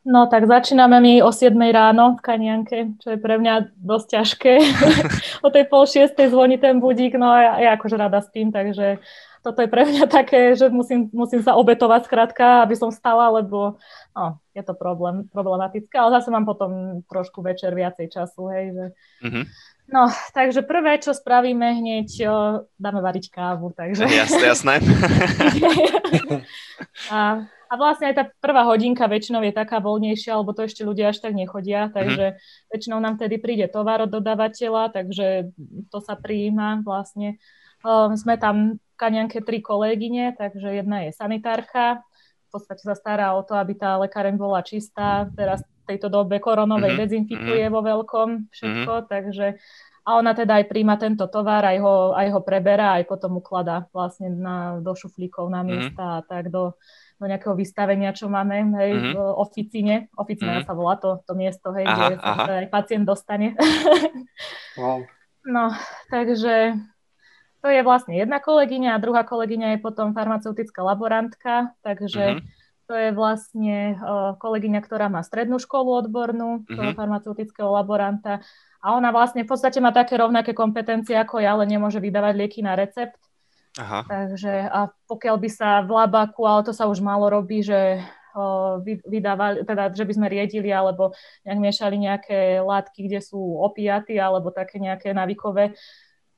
[0.00, 4.52] No tak začíname mi o 7 ráno v Kanianke, čo je pre mňa dosť ťažké.
[5.46, 8.96] o tej pol šiestej zvoní ten budík, no ja, ja akože rada spím, takže
[9.40, 13.80] toto je pre mňa také, že musím, musím sa obetovať skrátka, aby som stala, lebo
[14.12, 18.86] no, je to problém, problematické, ale zase mám potom trošku večer viacej času, hej, že...
[19.24, 19.44] Mm-hmm.
[19.90, 24.06] No, takže prvé, čo spravíme hneď, o, dáme variť kávu, takže...
[24.06, 24.74] Jasné, jasné.
[27.10, 31.10] a, a vlastne aj tá prvá hodinka väčšinou je taká voľnejšia, lebo to ešte ľudia
[31.10, 32.70] až tak nechodia, takže mm-hmm.
[32.70, 35.50] väčšinou nám tedy príde tovar od dodávateľa, takže
[35.88, 37.40] to sa prijíma vlastne.
[37.80, 42.04] Um, sme tam Kanianke tri kolegyne, takže jedna je sanitárka,
[42.50, 45.30] v podstate sa stará o to, aby tá lekáreň bola čistá.
[45.32, 47.04] Teraz v tejto dobe koronovej mm-hmm.
[47.06, 47.76] dezinfikuje mm-hmm.
[47.78, 49.08] vo veľkom všetko, mm-hmm.
[49.08, 49.46] takže
[50.00, 53.86] a ona teda aj príjma tento tovar, aj ho, aj ho preberá, aj potom ukladá
[53.94, 55.66] vlastne na, do šuflíkov na mhm.
[55.70, 56.20] miesta mm-hmm.
[56.20, 56.74] a tak do,
[57.20, 59.14] do nejakého vystavenia, čo máme, hej, mm-hmm.
[59.14, 59.94] v oficine.
[60.18, 60.68] Oficina mm-hmm.
[60.68, 63.54] sa volá to, to miesto, hej, aha, kde sa aj pacient dostane.
[64.74, 65.00] wow.
[65.40, 65.72] No,
[66.12, 66.76] takže
[67.60, 72.46] to je vlastne jedna kolegyňa a druhá kolegyňa je potom farmaceutická laborantka, takže mm-hmm.
[72.88, 76.96] to je vlastne uh, kolegyňa, ktorá má strednú školu odbornú mm-hmm.
[76.96, 78.40] farmaceutického laboranta
[78.80, 82.60] a ona vlastne v podstate má také rovnaké kompetencie ako ja, ale nemôže vydávať lieky
[82.64, 83.20] na recept.
[83.78, 84.02] Aha.
[84.08, 88.02] Takže a pokiaľ by sa v labaku, ale to sa už málo robí, že
[89.06, 94.54] vydávali, teda, že by sme riedili alebo nejak miešali nejaké látky, kde sú opiaty alebo
[94.54, 95.74] také nejaké návykové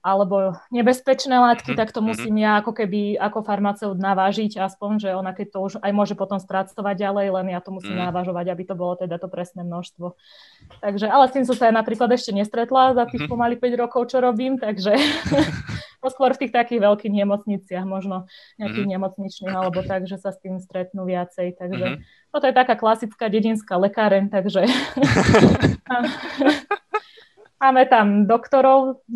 [0.02, 1.80] alebo nebezpečné látky, mm-hmm.
[1.80, 2.06] tak to mhm.
[2.10, 6.14] musím ja ako keby ako farmaceut navážiť aspoň, že ona keď to už aj môže
[6.18, 8.10] potom spracovať ďalej, len ja to musím mm.
[8.10, 10.18] navážovať, aby to bolo teda to presné množstvo.
[10.82, 14.10] Takže, ale s tým som sa ja napríklad ešte nestretla za tých pomaly 5 rokov,
[14.10, 14.98] čo robím, takže
[16.10, 18.26] skôr v tých takých veľkých nemocniciach, možno
[18.58, 21.54] nejakých nemocničných, alebo tak, že sa s tým stretnú viacej.
[21.54, 22.02] Takže
[22.34, 24.66] toto je taká klasická dedinská lekáreň, takže
[27.62, 29.06] Máme tam doktorov,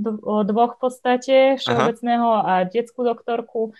[0.46, 3.74] dvoch v podstate, všeobecného a detskú doktorku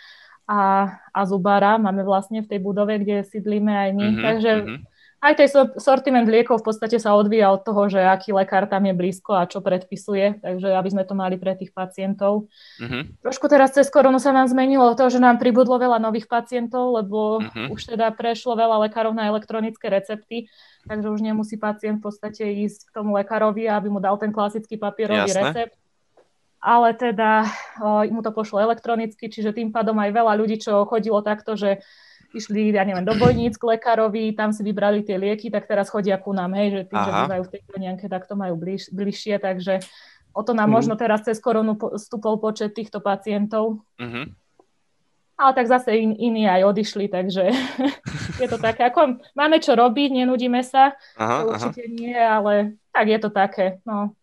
[0.51, 1.79] a, a zubára.
[1.79, 4.07] Máme vlastne v tej budove, kde sídlíme aj my.
[4.11, 4.79] Mm-hmm, Takže mm-hmm.
[5.23, 5.49] Aj ten
[5.81, 9.49] sortiment liekov v podstate sa odvíja od toho, že aký lekár tam je blízko a
[9.49, 10.45] čo predpisuje.
[10.45, 12.53] Takže aby sme to mali pre tých pacientov.
[12.79, 13.25] Mm-hmm.
[13.25, 17.41] Trošku teraz cez koronu sa nám zmenilo to, že nám pribudlo veľa nových pacientov, lebo
[17.43, 17.73] mm-hmm.
[17.73, 20.47] už teda prešlo veľa lekárov na elektronické recepty
[20.87, 24.79] takže už nemusí pacient v podstate ísť k tomu lekárovi, aby mu dal ten klasický
[24.79, 25.43] papierový Jasné.
[25.43, 25.75] recept.
[26.63, 27.47] Ale teda
[27.79, 31.85] o, mu to pošlo elektronicky, čiže tým pádom aj veľa ľudí, čo chodilo takto, že
[32.35, 36.19] išli, ja neviem, do bojníc k lekárovi, tam si vybrali tie lieky, tak teraz chodia
[36.19, 37.07] ku nám, hej, že tým, Aha.
[37.07, 39.85] že bývajú v tej klinianke, tak to majú bliž, bližšie, takže
[40.35, 40.75] o to nám mm.
[40.75, 43.85] možno teraz cez koronu stúpol počet týchto pacientov.
[44.01, 44.47] Mm-hmm
[45.37, 47.53] ale tak zase in, iní aj odišli, takže
[48.43, 51.93] je to také, ako máme čo robiť, nenudíme sa, aha, určite aha.
[51.93, 52.53] nie, ale
[52.89, 54.17] tak je to také, no.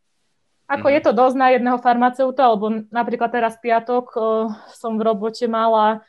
[0.66, 0.94] Ako mm.
[0.98, 4.28] je to dosť na jedného farmaceuta, alebo napríklad teraz piatok o,
[4.74, 6.02] som v robote mala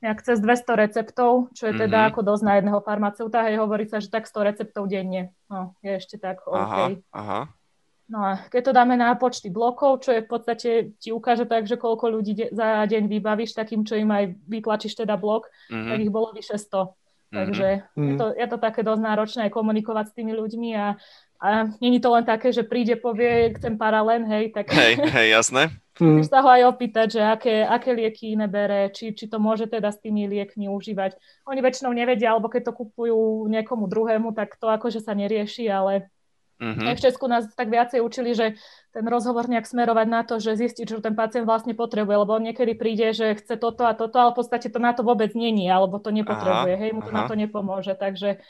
[0.00, 2.10] nejak cez 200 receptov, čo je teda mm-hmm.
[2.12, 5.92] ako dosť na jedného farmaceuta, hej, hovorí sa, že tak 100 receptov denne, no, je
[5.92, 6.56] ešte tak OK.
[6.56, 7.40] Aha, aha.
[8.10, 11.70] No a keď to dáme na počty blokov, čo je v podstate, ti ukáže tak,
[11.70, 15.88] že koľko ľudí de- za deň vybavíš takým, čo im aj vytlačíš teda blok, mm-hmm.
[15.94, 16.66] tak ich bolo vyše 100.
[16.66, 17.30] Mm-hmm.
[17.30, 18.08] Takže mm-hmm.
[18.10, 20.98] je, to, je to také dosť náročné aj komunikovať s tými ľuďmi a,
[21.40, 24.68] a není to len také, že príde, povie, chcem paralen, hej, tak...
[24.68, 25.72] Hej, hej, jasné.
[26.00, 29.92] Musíš sa ho aj opýtať, že aké, aké lieky nebere, či, či to môže teda
[29.92, 31.16] s tými liekmi užívať.
[31.44, 36.08] Oni väčšinou nevedia, alebo keď to kupujú niekomu druhému, tak to akože sa nerieši, ale
[36.60, 36.92] Mm-hmm.
[36.92, 38.52] Aj v Česku nás tak viacej učili, že
[38.92, 42.44] ten rozhovor nejak smerovať na to, že zistiť, čo ten pacient vlastne potrebuje, lebo on
[42.44, 45.64] niekedy príde, že chce toto a toto, ale v podstate to na to vôbec není,
[45.72, 47.16] alebo to nepotrebuje, aha, hej, mu to aha.
[47.16, 47.96] na to nepomôže.
[47.96, 48.44] Takže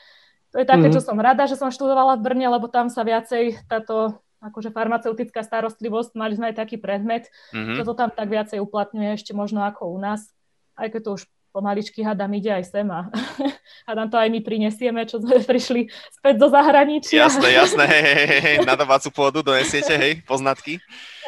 [0.50, 0.96] to je také, mm-hmm.
[0.98, 5.44] čo som rada, že som študovala v Brne, lebo tam sa viacej táto akože farmaceutická
[5.44, 7.76] starostlivosť, mali sme aj taký predmet, mm-hmm.
[7.76, 10.32] čo to tam tak viacej uplatňuje ešte možno ako u nás,
[10.80, 13.10] aj keď to už pomaličky hádam ide aj sem a
[13.90, 17.26] hádam to aj my prinesieme, čo sme prišli späť do zahraničia.
[17.26, 20.80] Jasné, jasné, hej, hej, hej, na domácu pôdu donesiete, hej, poznatky.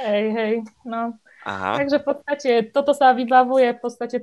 [0.03, 0.55] Hej, hej,
[0.87, 1.15] no.
[1.43, 1.75] Aha.
[1.83, 4.23] Takže v podstate toto sa vybavuje, v podstate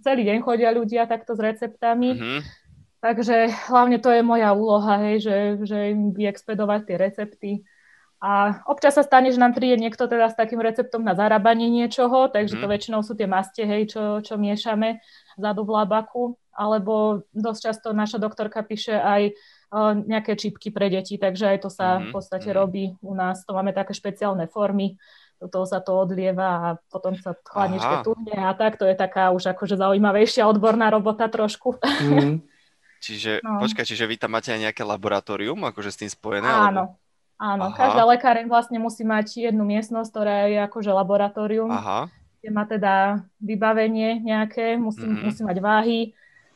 [0.00, 2.16] celý deň chodia ľudia takto s receptami.
[2.16, 2.40] Mm-hmm.
[2.98, 7.50] Takže hlavne to je moja úloha, hej, že, že im vyexpedovať tie recepty
[8.18, 12.26] a občas sa stane, že nám príde niekto teda s takým receptom na zarábanie niečoho,
[12.26, 12.72] takže to mhm.
[12.74, 14.98] väčšinou sú tie maste, hej, čo, čo miešame
[15.38, 19.30] zadu v labaku, alebo dosť často naša doktorka píše aj
[19.70, 22.58] uh, nejaké čipky pre deti, takže aj to sa v mhm, podstate mm-hmm.
[22.58, 23.46] robí u nás.
[23.46, 24.98] To máme také špeciálne formy,
[25.38, 29.30] do toho sa to odlieva a potom sa chladničke tuhne a tak, to je taká
[29.30, 31.78] už akože zaujímavejšia odborná robota trošku.
[31.78, 32.42] Mm.
[32.98, 33.62] Čiže, no.
[33.62, 36.50] počkaj, čiže vy tam máte aj nejaké laboratórium, akože s tým spojené?
[36.50, 36.82] Áno, alebo...
[37.38, 37.78] Áno, Aha.
[37.78, 42.10] každá lekáreň vlastne musí mať jednu miestnosť, ktorá je akože laboratórium, Aha.
[42.42, 45.22] kde má teda vybavenie nejaké, musí, mm-hmm.
[45.22, 46.00] musí mať váhy,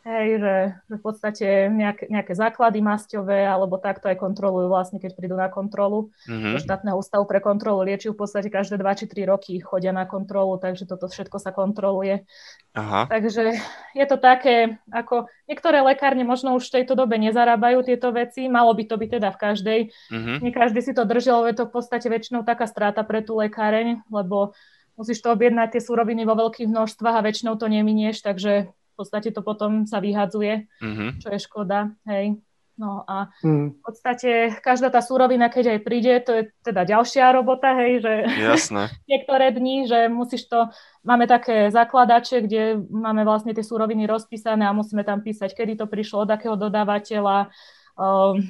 [0.03, 0.57] Hej, že,
[0.91, 5.47] že v podstate nejaké, nejaké základy masťové alebo takto aj kontrolujú vlastne, keď prídu na
[5.47, 6.11] kontrolu.
[6.27, 6.53] Mm-hmm.
[6.55, 10.03] Do štátneho ústavu pre kontrolu liečiv v podstate každé 2 či 3 roky chodia na
[10.03, 12.27] kontrolu, takže toto všetko sa kontroluje.
[12.75, 13.07] Aha.
[13.07, 13.55] Takže
[13.95, 18.75] je to také, ako niektoré lekárne možno už v tejto dobe nezarábajú tieto veci, malo
[18.75, 19.81] by to byť teda v každej.
[20.11, 20.37] Mm-hmm.
[20.43, 23.39] Nie každý si to drží, lebo je to v podstate väčšinou taká strata pre tú
[23.39, 24.51] lekáreň, lebo
[24.99, 29.43] musíš to objednať tie súroviny vo veľkých množstvách a väčšinou to neminieš, takže podstate to
[29.43, 31.11] potom sa vyhadzuje, mm-hmm.
[31.19, 32.39] čo je škoda, hej.
[32.73, 33.77] No a mm.
[33.77, 34.31] v podstate
[34.65, 38.89] každá tá súrovina, keď aj príde, to je teda ďalšia robota, hej, že Jasné.
[39.13, 40.73] niektoré dni, že musíš to,
[41.05, 45.87] máme také zakladače, kde máme vlastne tie súroviny rozpísané a musíme tam písať, kedy to
[45.87, 47.53] prišlo, od akého dodávateľa,
[48.01, 48.41] um,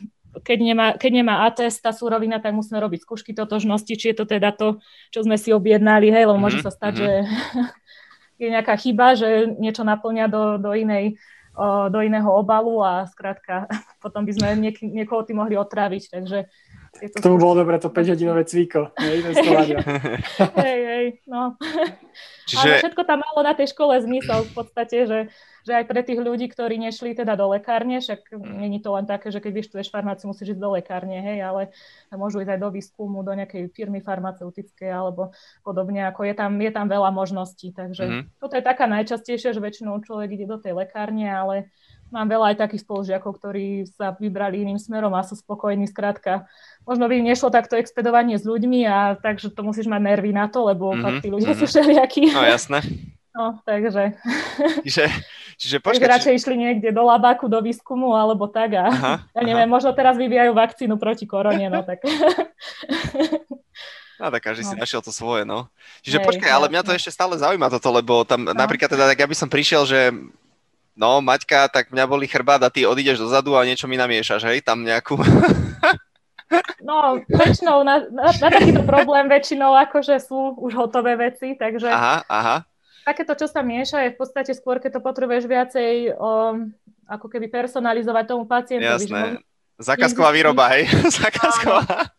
[0.41, 4.25] keď nemá, keď nemá atest, tá súrovina, tak musíme robiť skúšky totožnosti, či je to
[4.25, 4.81] teda to,
[5.13, 6.45] čo sme si objednali, hej, lebo mm-hmm.
[6.47, 7.05] môže sa stať, mm-hmm.
[7.05, 7.61] že
[8.43, 11.15] je nejaká chyba, že niečo naplňa do, do inej
[11.93, 13.69] do iného obalu a skrátka
[14.05, 16.49] potom by sme niek- niekoho tým mohli otráviť, takže
[16.93, 18.93] k tomu bolo dobre to 5-hodinové cvíko.
[20.65, 21.57] hej, hej, no.
[22.45, 22.69] Čiže...
[22.69, 25.21] Ale všetko tam malo na tej škole zmysel v podstate, že,
[25.65, 28.61] že aj pre tých ľudí, ktorí nešli teda do lekárne, však mm.
[28.61, 31.63] není to len také, že keď vyštuduješ farmáciu, musíš ísť do lekárne, hej, ale
[32.13, 35.33] môžu ísť aj do výskumu, do nejakej firmy farmaceutickej alebo
[35.65, 37.73] podobne, ako je tam, je tam veľa možností.
[37.73, 38.23] Takže mm.
[38.37, 41.73] toto je taká najčastejšia, že väčšinou človek ide do tej lekárne, ale
[42.13, 45.89] mám veľa aj takých spolužiakov, ktorí sa vybrali iným smerom a sú spokojní.
[45.89, 46.47] Skrátka,
[46.85, 50.69] možno by nešlo takto expedovanie s ľuďmi a takže to musíš mať nervy na to,
[50.69, 51.65] lebo mm-hmm, fakt tí ľudia mm-hmm.
[51.65, 52.25] sú všelijakí.
[52.37, 52.81] No jasné.
[53.33, 54.13] No, takže...
[54.85, 55.09] Čiže,
[55.57, 56.05] čiže počkaj...
[56.05, 56.39] Takže radšej či...
[56.45, 59.73] išli niekde do labáku, do výskumu, alebo tak a aha, ja neviem, aha.
[59.73, 62.05] možno teraz vyvíjajú vakcínu proti korone, no tak...
[64.21, 64.71] No tak každý no.
[64.71, 65.67] si našiel to svoje, no.
[66.07, 68.55] Čiže Hej, počkaj, ale mňa to ešte stále zaujíma toto, lebo tam no.
[68.55, 70.15] napríklad teda, tak ja by som prišiel, že
[70.97, 74.65] no Maťka, tak mňa boli chrbát a ty odídeš dozadu a niečo mi namiešaš, hej,
[74.65, 75.19] tam nejakú...
[76.85, 82.29] No, väčšinou na, na, na takýto problém väčšinou akože sú už hotové veci, takže aha,
[82.29, 82.69] aha.
[83.09, 86.61] takéto, čo sa mieša, je v podstate skôr, keď to potrebuješ viacej o,
[87.09, 89.09] ako keby personalizovať tomu pacientovi.
[89.09, 89.41] Jasné.
[89.81, 90.93] Zákazková výroba, hej?
[91.17, 92.13] Zákazková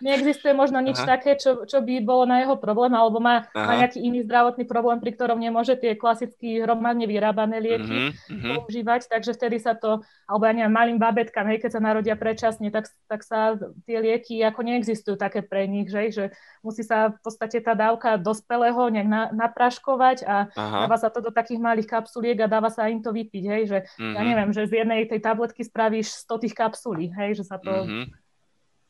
[0.00, 1.18] neexistuje možno nič Aha.
[1.18, 4.98] také, čo, čo by bolo na jeho problém, alebo má, má nejaký iný zdravotný problém,
[5.02, 8.48] pri ktorom nemôže tie klasicky hromadne vyrábané lieky mm-hmm.
[8.54, 12.68] používať, takže vtedy sa to, alebo ja neviem, malým babetkám, hej, keď sa narodia predčasne,
[12.70, 16.24] tak, tak sa tie lieky ako neexistujú také pre nich, že, že
[16.62, 20.78] musí sa v podstate tá dávka dospelého nejak na, napraškovať a Aha.
[20.86, 23.78] dáva sa to do takých malých kapsuliek a dáva sa im to vypiť, hej, že
[23.84, 24.14] mm-hmm.
[24.14, 24.28] ja mhm.
[24.28, 28.27] neviem, že z jednej tej tabletky spravíš 100 tých kapsulí, hej, že sa to mm-hmm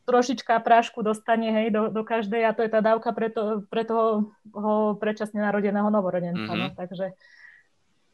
[0.09, 3.85] trošička prášku dostane hej, do, do každej a to je tá dávka pre, to, pre
[3.85, 6.49] toho ho predčasne narodeného novorodenca.
[6.49, 6.73] Mm-hmm.
[6.73, 7.13] No, takže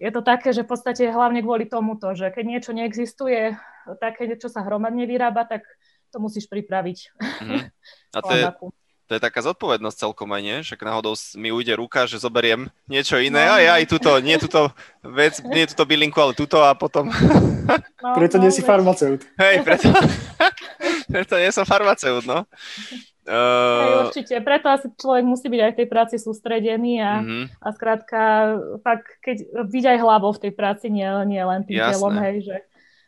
[0.02, 3.54] je to také, že v podstate hlavne kvôli tomuto, že keď niečo neexistuje,
[4.02, 5.62] také, čo sa hromadne vyrába, tak
[6.10, 6.98] to musíš pripraviť.
[7.14, 7.60] Mm-hmm.
[8.14, 8.44] A to je,
[9.04, 10.56] to je taká zodpovednosť celkom aj, nie?
[10.64, 13.52] Však náhodou mi ujde ruka, že zoberiem niečo iné no.
[13.52, 14.72] a ja aj túto, nie túto
[15.04, 17.10] vec, nie túto bylinku, ale túto a potom...
[18.04, 19.24] No, preto no, nie si farmaceut.
[19.40, 19.88] Hej, preto,
[21.22, 22.42] preto nie som farmaceut, no.
[23.24, 24.10] Uh...
[24.10, 27.44] Určite, preto asi človek musí byť aj v tej práci sústredený a, mm-hmm.
[27.56, 28.20] a skrátka,
[28.84, 31.92] fakt, keď byť aj hlavou v tej práci, nie, nie len tým Jasné.
[31.96, 32.56] telom, hej, že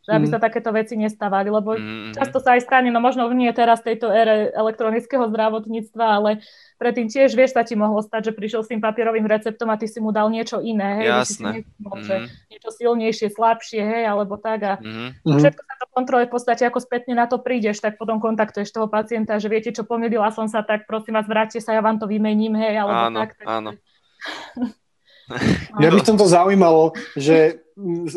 [0.07, 0.33] že aby mm.
[0.33, 2.14] sa takéto veci nestávali, lebo mm.
[2.14, 6.47] často sa aj stane, no možno nie teraz tejto ére elektronického zdravotníctva, ale
[6.79, 9.90] predtým tiež, vieš, sa ti mohlo stať, že prišiel s tým papierovým receptom a ty
[9.90, 11.51] si mu dal niečo iné, hej, Jasné.
[11.66, 12.07] Si mm.
[12.07, 12.16] že
[12.55, 15.27] niečo silnejšie, slabšie, hej, alebo tak a mm.
[15.27, 18.87] všetko sa to kontroluje v podstate, ako spätne na to prídeš, tak potom kontaktuješ toho
[18.87, 22.07] pacienta, že viete, čo pomýlila som sa, tak prosím vás, vráťte sa, ja vám to
[22.07, 23.31] vymením, hej, alebo áno, tak.
[23.42, 23.71] tak áno.
[25.79, 27.67] Mňa by som to zaujímalo, že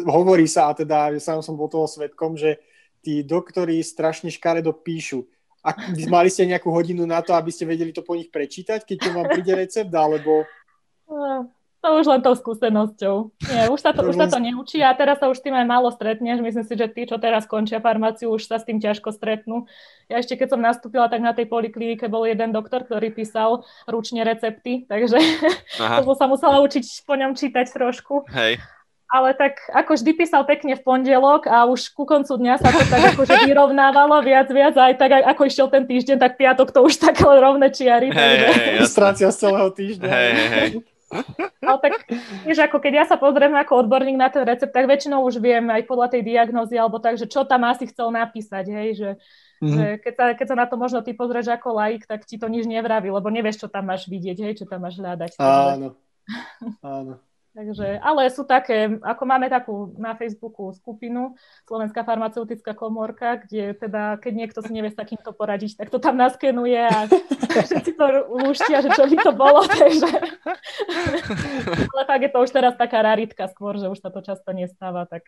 [0.08, 2.62] hovorí sa, a teda ja sám som bol toho svetkom, že
[3.04, 5.26] tí doktori strašne škaredo píšu.
[5.60, 5.76] A
[6.08, 9.10] mali ste nejakú hodinu na to, aby ste vedeli to po nich prečítať, keď to
[9.12, 10.48] vám príde recept, alebo...
[11.80, 13.16] No, to už len tou skúsenosťou.
[13.48, 15.88] Nie, už sa to, už sa to neučí a teraz sa už tým aj málo
[15.96, 16.44] stretneš.
[16.44, 19.64] Myslím si, že tí, čo teraz končia farmáciu, už sa s tým ťažko stretnú.
[20.12, 24.28] Ja ešte keď som nastúpila, tak na tej poliklinike bol jeden doktor, ktorý písal ručne
[24.28, 25.24] recepty, takže
[25.84, 26.04] Aha.
[26.04, 28.28] to sa musela učiť po ňom čítať trošku.
[28.28, 28.60] Hej
[29.10, 32.78] ale tak ako vždy písal pekne v pondelok a už ku koncu dňa sa to
[32.94, 36.86] tak akože vyrovnávalo viac, viac a aj tak ako išiel ten týždeň, tak piatok to
[36.86, 38.14] už tak rovné čiary.
[38.14, 40.06] Hej, hej, z celého týždňa.
[40.06, 40.70] Hej, hej, hej.
[41.10, 42.06] Ale tak,
[42.46, 45.66] vieš, ako keď ja sa pozriem ako odborník na ten recept, tak väčšinou už viem
[45.70, 49.10] aj podľa tej diagnózy alebo tak, že čo tam asi chcel napísať, hej, že,
[49.62, 49.74] mm-hmm.
[49.74, 52.46] že keď, sa, keď sa na to možno ty pozrieš ako laik, tak ti to
[52.46, 55.38] nič nevraví, lebo nevieš, čo tam máš vidieť, hej, čo tam máš hľadať.
[55.42, 55.98] Áno,
[56.86, 57.14] áno.
[57.50, 61.34] Takže, ale sú také, ako máme takú na Facebooku skupinu
[61.66, 66.14] Slovenská farmaceutická komórka, kde teda, keď niekto si nevie s takýmto poradiť, tak to tam
[66.14, 67.10] naskenuje a
[67.50, 70.14] všetci to lúštia, že čo by to bolo, takže...
[71.90, 75.10] ale fakt je to už teraz taká raritka skôr, že už sa to často nestáva,
[75.10, 75.26] tak...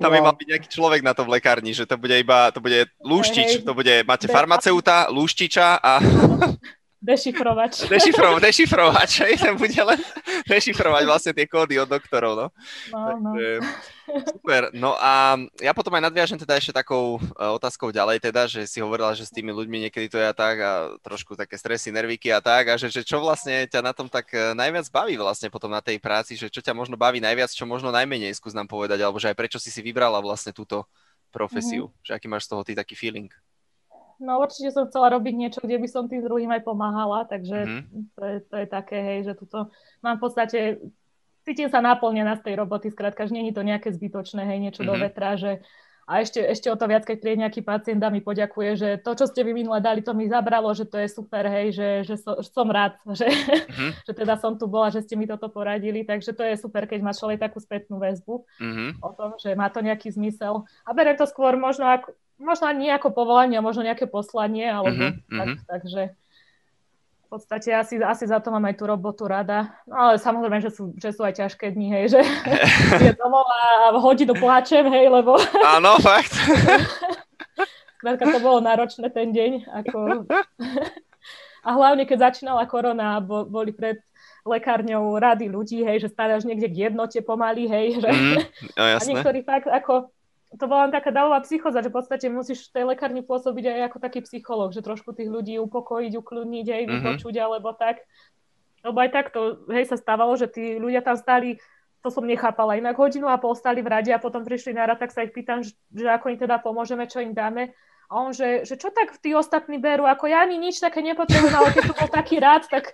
[0.00, 2.64] Tam by mal byť nejaký človek na to v lekárni, že to bude iba, to
[2.64, 5.92] bude lúštič, to bude, máte farmaceuta, lúštiča a...
[7.02, 7.82] Dešifrovač.
[7.90, 9.98] Dešifro, dešifrovač, hej, ten bude len
[10.46, 12.46] dešifrovať vlastne tie kódy od doktorov, no.
[12.94, 13.30] no, no.
[14.30, 18.70] super, no a ja potom aj nadviažem teda ešte takou uh, otázkou ďalej teda, že
[18.70, 21.90] si hovorila, že s tými ľuďmi niekedy to je a tak a trošku také stresy,
[21.90, 25.18] nervíky a tak a že, že čo vlastne ťa na tom tak e, najviac baví
[25.18, 28.54] vlastne potom na tej práci, že čo ťa možno baví najviac, čo možno najmenej, skús
[28.54, 30.86] nám povedať, alebo že aj prečo si si vybrala vlastne túto,
[31.32, 31.88] profesiu?
[31.88, 32.04] Mm-hmm.
[32.04, 33.32] Že aký máš z toho ty taký feeling?
[34.22, 38.02] No určite som chcela robiť niečo, kde by som tým druhým aj pomáhala, takže mm-hmm.
[38.14, 40.58] to, je, to je také, hej, že tuto mám v podstate,
[41.42, 44.94] cítim sa naplnená z tej roboty, skrátka, že je to nejaké zbytočné, hej, niečo mm-hmm.
[44.94, 45.02] do mhm.
[45.10, 45.66] vetra, že
[46.02, 49.14] a ešte, ešte o to viac, keď príde nejaký pacient a mi poďakuje, že to,
[49.14, 52.14] čo ste vy minule dali, to mi zabralo, že to je super, hej, že, že,
[52.18, 53.90] so, som rád, že, mm-hmm.
[54.02, 57.00] že teda som tu bola, že ste mi toto poradili, takže to je super, keď
[57.06, 58.90] má človek takú spätnú väzbu mm-hmm.
[58.98, 60.66] o tom, že má to nejaký zmysel.
[60.82, 65.38] A berem to skôr možno ako, možno ani ako povolanie, možno nejaké poslanie, alebo mm-hmm.
[65.38, 66.02] tak, takže
[67.32, 69.72] v podstate asi, asi za to mám aj tú robotu rada.
[69.88, 72.20] No ale samozrejme, že sú, že sú aj ťažké dni, hej, že
[73.08, 75.40] je domov a hodinu pláčem, hej, lebo...
[75.80, 76.36] Áno, fakt.
[77.96, 79.64] Skrátka to bolo náročné ten deň.
[79.80, 80.28] Ako...
[81.64, 83.96] a hlavne, keď začínala korona, bo, boli pred
[84.44, 88.12] lekárňou rady ľudí, hej, že stále až niekde k jednote pomaly, hej, že...
[88.12, 88.36] Mm,
[88.76, 90.12] no, a niektorí fakt ako
[90.58, 93.80] to bola len taká davová psychoza, že v podstate musíš v tej lekárni pôsobiť aj
[93.88, 96.92] ako taký psychológ, že trošku tých ľudí upokojiť, ukludniť, aj mm-hmm.
[97.00, 98.04] vypočuť, alebo tak.
[98.84, 101.56] Lebo aj takto, hej, sa stávalo, že tí ľudia tam stáli,
[102.02, 104.98] to som nechápala, inak hodinu a pol stáli v rade a potom prišli na rad,
[104.98, 107.72] tak sa ich pýtam, že, že ako im teda pomôžeme, čo im dáme.
[108.12, 111.54] A on, že, že čo tak tí ostatní berú, ako ja ani nič také nepotrebujem,
[111.56, 112.92] ale keď som bol taký rád, tak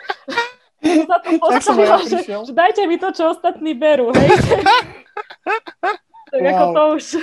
[0.79, 4.31] sa to postavila, že, že dajte mi to, čo ostatní berú, hej.
[6.29, 6.49] Tak wow.
[6.49, 7.05] ako to už...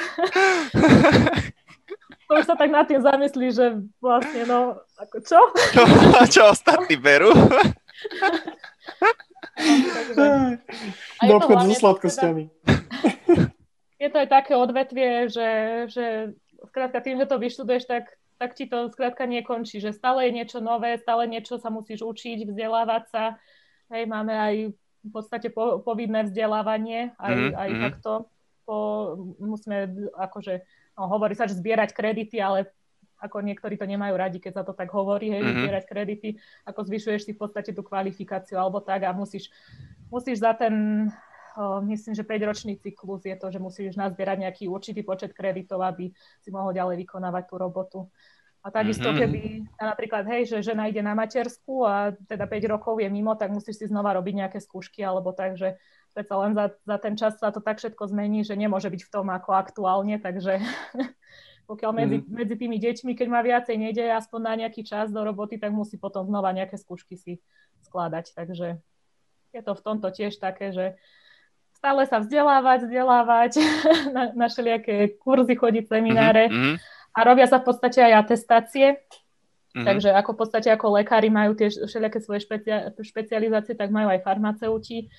[2.27, 3.65] to už sa tak nad tým zamyslí, že
[4.01, 5.39] vlastne no, ako čo?
[6.33, 7.29] čo ostatní berú?
[11.23, 12.43] Do obchodu so sladkosťami.
[12.51, 13.47] Teda,
[14.03, 15.49] je to aj také odvetvie, že,
[15.87, 16.05] že
[16.67, 20.59] skrátka tým, že to vyštuduješ, tak, tak ti to skrátka nekončí, že stále je niečo
[20.59, 23.23] nové, stále niečo sa musíš učiť, vzdelávať sa.
[23.93, 27.79] Hej, máme aj v podstate po, povinné vzdelávanie, aj, mm, aj mm.
[27.79, 28.11] takto
[28.65, 30.53] po, musíme akože,
[30.97, 32.73] no, hovorí sa, že zbierať kredity, ale
[33.21, 35.61] ako niektorí to nemajú radi, keď sa to tak hovorí, hej, mm-hmm.
[35.63, 36.29] zbierať kredity,
[36.67, 39.47] ako zvyšuješ si v podstate tú kvalifikáciu alebo tak a musíš,
[40.11, 41.07] musíš za ten,
[41.55, 46.11] o, myslím, že 5-ročný cyklus je to, že musíš nazbierať nejaký určitý počet kreditov, aby
[46.43, 47.99] si mohol ďalej vykonávať tú robotu.
[48.65, 49.21] A takisto, mm-hmm.
[49.21, 49.41] keby
[49.77, 53.77] napríklad, hej, že žena ide na matersku a teda 5 rokov je mimo, tak musíš
[53.77, 55.77] si znova robiť nejaké skúšky alebo tak, že
[56.15, 59.11] predsa len za, za ten čas sa to tak všetko zmení, že nemôže byť v
[59.11, 60.63] tom ako aktuálne, takže
[61.69, 62.31] pokiaľ medzi, mm.
[62.31, 65.99] medzi tými deťmi, keď má viacej nejde aspoň na nejaký čas do roboty, tak musí
[65.99, 67.43] potom znova nejaké skúšky si
[67.83, 68.31] skladať.
[68.31, 68.79] Takže
[69.51, 70.95] je to v tomto tiež také, že
[71.75, 73.51] stále sa vzdelávať, vzdelávať,
[74.15, 76.75] na, na všelijaké kurzy chodiť, semináre mm-hmm.
[77.11, 79.03] a robia sa v podstate aj atestácie.
[79.75, 79.85] Mm-hmm.
[79.91, 84.23] Takže ako v podstate ako lekári majú tie všelijaké svoje špecia- špecializácie, tak majú aj
[84.23, 85.11] farmaceuti.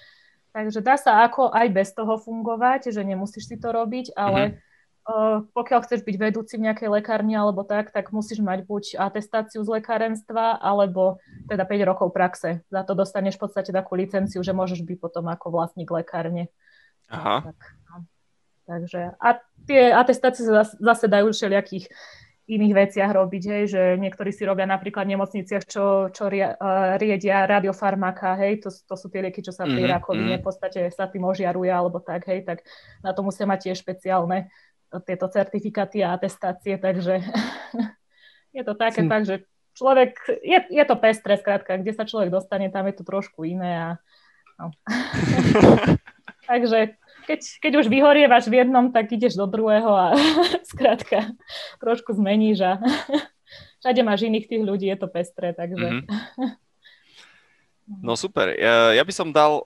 [0.57, 5.53] Takže dá sa ako aj bez toho fungovať, že nemusíš si to robiť, ale mm-hmm.
[5.53, 9.69] pokiaľ chceš byť vedúci v nejakej lekárni alebo tak, tak musíš mať buď atestáciu z
[9.77, 12.65] lekárenstva, alebo teda 5 rokov praxe.
[12.73, 16.49] Za to dostaneš v podstate takú licenciu, že môžeš byť potom ako vlastník lekárne.
[17.13, 17.53] Aha.
[17.53, 17.61] Tak,
[17.93, 17.97] no.
[18.65, 19.29] Takže a
[19.69, 20.43] tie atestácie
[20.81, 21.93] zase dajú všelijakých
[22.47, 26.94] iných veciach robiť, hej, že niektorí si robia napríklad v nemocniciach, čo, čo rie, uh,
[26.94, 29.94] riedia radiofarmaka, hej, to, to sú tie lieky, čo sa pri mm-hmm.
[29.99, 32.62] rakovine v podstate sa tým ožiaruje alebo tak, hej, tak
[33.03, 37.18] na to musia mať tiež špeciálne uh, tieto certifikáty a atestácie, takže
[38.57, 39.11] je to také hm.
[39.11, 39.36] tak, že
[39.74, 43.72] človek, je, je to pestré, skrátka, kde sa človek dostane, tam je to trošku iné
[43.74, 43.88] a
[44.57, 44.70] no.
[46.51, 46.94] takže
[47.27, 50.14] keď, keď už vyhorievaš v jednom, tak ideš do druhého a
[50.70, 51.35] skrátka
[51.83, 52.72] trošku zmeníš a
[53.83, 56.07] všade máš iných tých ľudí, je to pestré, takže...
[56.07, 56.59] Mm-hmm.
[58.03, 59.62] No super, ja, ja by som dal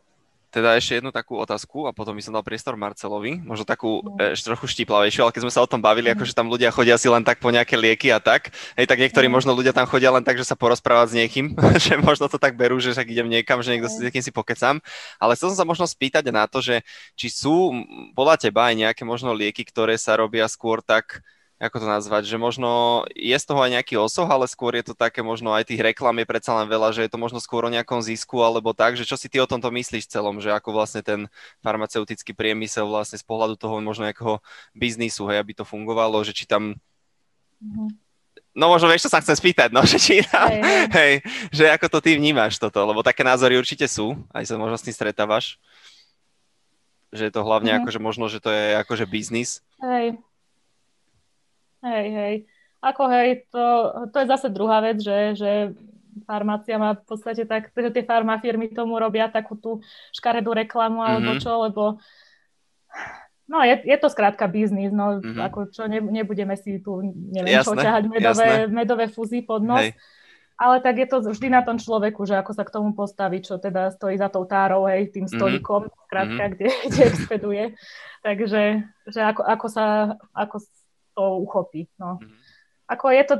[0.51, 4.19] teda ešte jednu takú otázku a potom by som dal priestor Marcelovi, možno takú no.
[4.19, 6.19] ešte trochu štíplavejšiu, ale keď sme sa o tom bavili, mm.
[6.19, 9.31] akože tam ľudia chodia si len tak po nejaké lieky a tak, hej, tak niektorí
[9.31, 9.35] mm.
[9.35, 11.55] možno ľudia tam chodia len tak, že sa porozprávať s niekým,
[11.87, 14.35] že možno to tak berú, že však idem niekam, že niekto si s niekým si
[14.35, 14.83] pokecam,
[15.23, 16.83] ale chcel som sa možno spýtať na to, že
[17.15, 17.71] či sú
[18.19, 21.23] podľa teba aj nejaké možno lieky, ktoré sa robia skôr tak,
[21.61, 24.95] ako to nazvať, že možno je z toho aj nejaký osoh, ale skôr je to
[24.97, 27.71] také možno aj tých reklam je predsa len veľa, že je to možno skôr o
[27.71, 31.05] nejakom zisku alebo tak, že čo si ty o tomto myslíš celom, že ako vlastne
[31.05, 31.29] ten
[31.61, 34.41] farmaceutický priemysel vlastne z pohľadu toho možno nejakého
[34.73, 36.81] biznisu, hej, aby to fungovalo, že či tam
[37.61, 38.09] mm-hmm.
[38.51, 40.85] No možno vieš, čo sa chcem spýtať, no, že či tam, hej, hej.
[40.91, 41.13] hej,
[41.53, 44.85] že ako to ty vnímaš toto, lebo také názory určite sú, aj sa možno s
[44.89, 45.61] tým stretávaš,
[47.13, 47.85] že je to hlavne mm-hmm.
[47.85, 49.61] akože možno, že to je akože biznis.
[49.79, 50.19] Hej,
[51.81, 52.35] Hej, hej.
[52.81, 53.65] Ako hej, to,
[54.09, 55.77] to je zase druhá vec, že, že
[56.25, 59.85] farmácia má v podstate tak, že tie farmafirmy tomu robia takú tú
[60.17, 61.45] škaredú reklamu alebo mm-hmm.
[61.45, 61.83] čo, lebo
[63.51, 65.43] No, je, je to skrátka biznis, no, mm-hmm.
[65.43, 69.91] ako čo, ne, nebudeme si tu, neviem jasné, čo, ťahať medové, medové fúzy pod nos.
[69.91, 69.99] Hej.
[70.55, 73.59] Ale tak je to vždy na tom človeku, že ako sa k tomu postaví, čo
[73.59, 75.35] teda stojí za tou tárou, hej, tým mhm.
[75.35, 76.03] stolikom, mm-hmm.
[76.07, 76.55] skrátka, mm-hmm.
[76.55, 77.65] kde, kde expeduje.
[78.23, 78.63] Takže,
[79.11, 79.87] že ako, ako sa,
[80.31, 80.57] ako
[81.15, 82.19] to uchopí, no.
[82.19, 82.39] Mm-hmm.
[82.91, 83.35] Ako je to,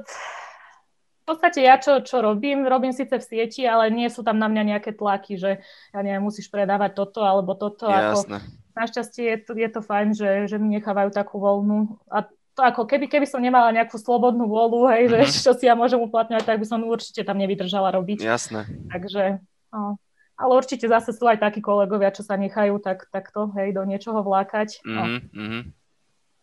[1.21, 4.47] v podstate ja čo, čo robím, robím síce v sieti, ale nie sú tam na
[4.47, 7.91] mňa nejaké tlaky, že ja neviem, musíš predávať toto alebo toto.
[7.91, 8.39] Jasné.
[8.39, 12.61] Ako, našťastie je to, je to fajn, že, že mi nechávajú takú voľnú a to
[12.67, 15.31] ako keby, keby som nemala nejakú slobodnú vôľu, hej, mm-hmm.
[15.31, 18.21] že čo si ja môžem uplatňovať, tak by som určite tam nevydržala robiť.
[18.27, 18.67] Jasné.
[18.91, 19.39] Takže,
[19.71, 19.97] no.
[20.35, 24.21] Ale určite zase sú aj takí kolegovia, čo sa nechajú tak, takto, hej, do niečoho
[24.25, 24.83] vlákať.
[24.83, 25.21] No.
[25.33, 25.63] Mm-hmm.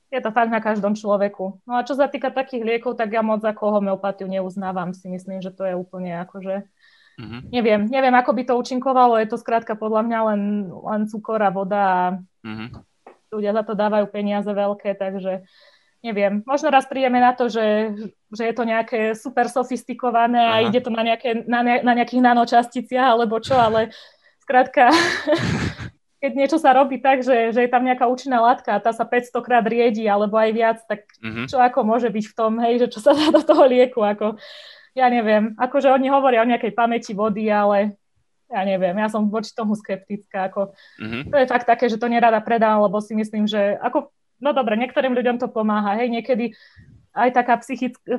[0.08, 1.60] Je to fakt na každom človeku.
[1.68, 4.95] No a čo sa týka takých liekov, tak ja moc ako homeopatiu neuznávam.
[4.95, 6.64] Si myslím, že to je úplne akože
[7.18, 7.41] Mm-hmm.
[7.49, 11.49] Neviem, neviem, ako by to účinkovalo, je to skrátka podľa mňa len, len cukor a
[11.49, 12.01] voda a
[12.45, 12.70] mm-hmm.
[13.34, 15.41] ľudia za to dávajú peniaze veľké, takže
[16.05, 16.45] neviem.
[16.45, 17.97] Možno raz prídeme na to, že,
[18.30, 20.53] že je to nejaké super sofistikované Aha.
[20.62, 23.89] a ide to na, nejaké, na, ne, na nejakých nanočasticiach alebo čo, ale
[24.45, 24.93] skrátka
[26.18, 29.05] keď niečo sa robí tak, že, že je tam nejaká účinná látka a tá sa
[29.05, 31.45] 500 krát riedi alebo aj viac, tak mm-hmm.
[31.45, 34.41] čo ako môže byť v tom, hej, že čo sa dá do toho lieku, ako
[34.97, 37.93] ja neviem, akože oni hovoria o nejakej pamäti vody, ale
[38.49, 41.30] ja neviem, ja som voči tomu skeptická, ako mm-hmm.
[41.30, 44.09] to je fakt také, že to nerada predám, lebo si myslím, že ako,
[44.41, 46.57] no dobre, niektorým ľuďom to pomáha, hej, niekedy
[47.18, 47.57] aj taká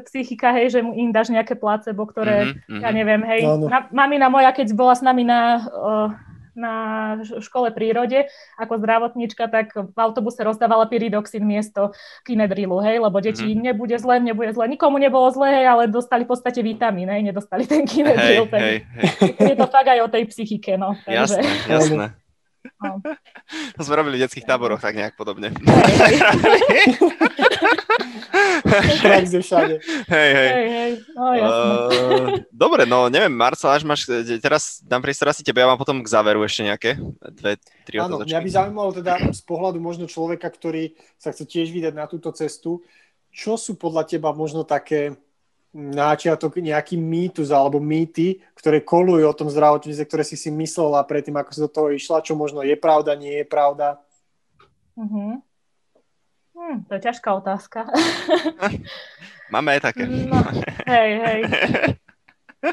[0.07, 2.83] psychika, hej, že im dáš nejaké placebo, ktoré, mm-hmm.
[2.83, 3.67] ja neviem, hej, no, no.
[3.67, 6.11] Na, mamina moja, keď bola s nami na uh,
[6.59, 6.75] na
[7.23, 8.27] škole prírode
[8.59, 11.95] ako zdravotníčka, tak v autobuse rozdávala pyridoxin miesto
[12.27, 13.63] kinedrilu, hej, lebo deti mm.
[13.63, 14.67] nebude zle, nebude zle.
[14.67, 18.51] Nikomu nebolo zle, hej, ale dostali v podstate vitamín, hej, nedostali ten kinedril.
[18.51, 19.55] Hej, hej, hej.
[19.55, 20.99] Je to fakt aj o tej psychike, no.
[21.07, 21.39] Takže.
[21.39, 22.07] Jasné, jasné.
[22.79, 23.03] No.
[23.75, 25.51] To sme robili v detských táboroch tak nejak podobne.
[29.03, 29.75] Praxe všade.
[30.07, 30.51] Hej, hej.
[30.53, 30.93] hej, hej.
[31.15, 34.07] No, uh, dobre, no neviem, Marcel, až máš,
[34.39, 36.91] teraz dám priestor asi tebe, ja mám potom k záveru ešte nejaké
[37.35, 41.75] dve, tri Áno, mňa by zaujímalo teda z pohľadu možno človeka, ktorý sa chce tiež
[41.75, 42.83] vydať na túto cestu,
[43.35, 45.19] čo sú podľa teba možno také
[45.77, 51.37] náčiatok nejaký mýtus alebo mýty, ktoré kolujú o tom zdravotníctve, ktoré si si myslela predtým,
[51.37, 54.01] ako si do toho išla, čo možno je pravda, nie je pravda?
[54.97, 55.45] Uh-huh.
[56.59, 57.87] Hm, to je ťažká otázka.
[59.55, 60.09] Máme aj také.
[60.09, 60.41] No,
[60.89, 61.41] hej, hej.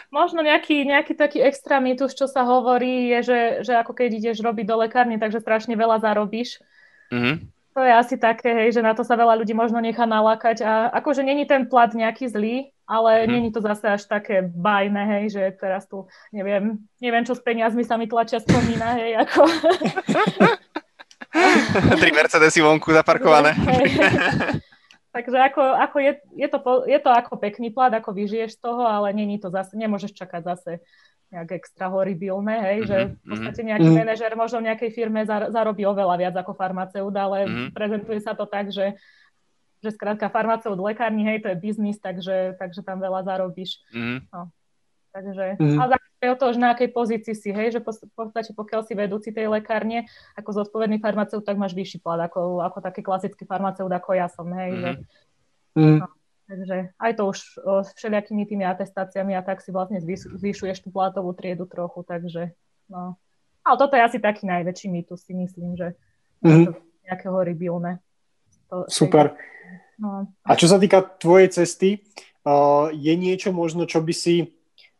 [0.09, 3.39] Možno nejaký, nejaký taký extra mýtus, čo sa hovorí, je, že,
[3.69, 6.57] že ako keď ideš robiť do lekárne, takže strašne veľa zarobíš.
[7.13, 7.35] Mm-hmm.
[7.77, 10.89] To je asi také, hej, že na to sa veľa ľudí možno nechá nalákať a
[10.89, 13.33] akože není ten plat nejaký zlý, ale mm-hmm.
[13.33, 17.81] není to zase až také bajné, hej, že teraz tu neviem, neviem čo s peniazmi
[17.81, 19.41] sa mi tlačia spomína, hej, ako...
[21.99, 23.51] Tri Mercedesy vonku zaparkované.
[25.15, 26.59] Takže ako, ako je, je, to,
[26.91, 30.43] je to ako pekný plat, ako vyžiješ z toho, ale není to zase, nemôžeš čakať
[30.43, 30.71] zase
[31.31, 33.29] nejak extra horibilné, hej, mm-hmm, že v mhm.
[33.31, 34.01] podstate nejaký mm-hmm.
[34.05, 37.67] manažer možno v nejakej firme zarobí oveľa viac ako farmaceut, ale mm-hmm.
[37.73, 38.95] prezentuje sa to tak, že
[39.85, 43.85] že skrátka farmaceut lekárni, hej, to je biznis, takže, takže tam veľa zarobíš.
[43.93, 44.25] Mm.
[44.33, 44.49] No.
[45.13, 45.79] Takže, mm.
[45.79, 48.93] ale záleží o to, že na akej pozícii si, hej, že v podstate pokiaľ si
[48.97, 53.87] vedúci tej lekárne ako zodpovedný farmaceut, tak máš vyšší plat ako, ako taký klasický farmaceut,
[53.87, 54.81] ako ja som, hej, mm.
[54.81, 54.89] že,
[55.79, 55.97] mm.
[56.03, 56.07] no,
[56.51, 60.89] takže aj to už o, s všelijakými tými atestáciami a tak si vlastne zvyšuješ tú
[60.91, 62.51] platovú triedu trochu, takže
[62.91, 63.15] no.
[63.65, 65.97] Ale toto je asi taký najväčší mýtus, si myslím, že
[66.45, 66.69] mm.
[66.69, 66.71] to
[67.05, 68.01] nejaké horibilné.
[68.69, 69.35] To, Super.
[69.95, 70.27] No.
[70.43, 72.03] A čo sa týka tvojej cesty,
[72.43, 74.51] uh, je niečo možno, čo by si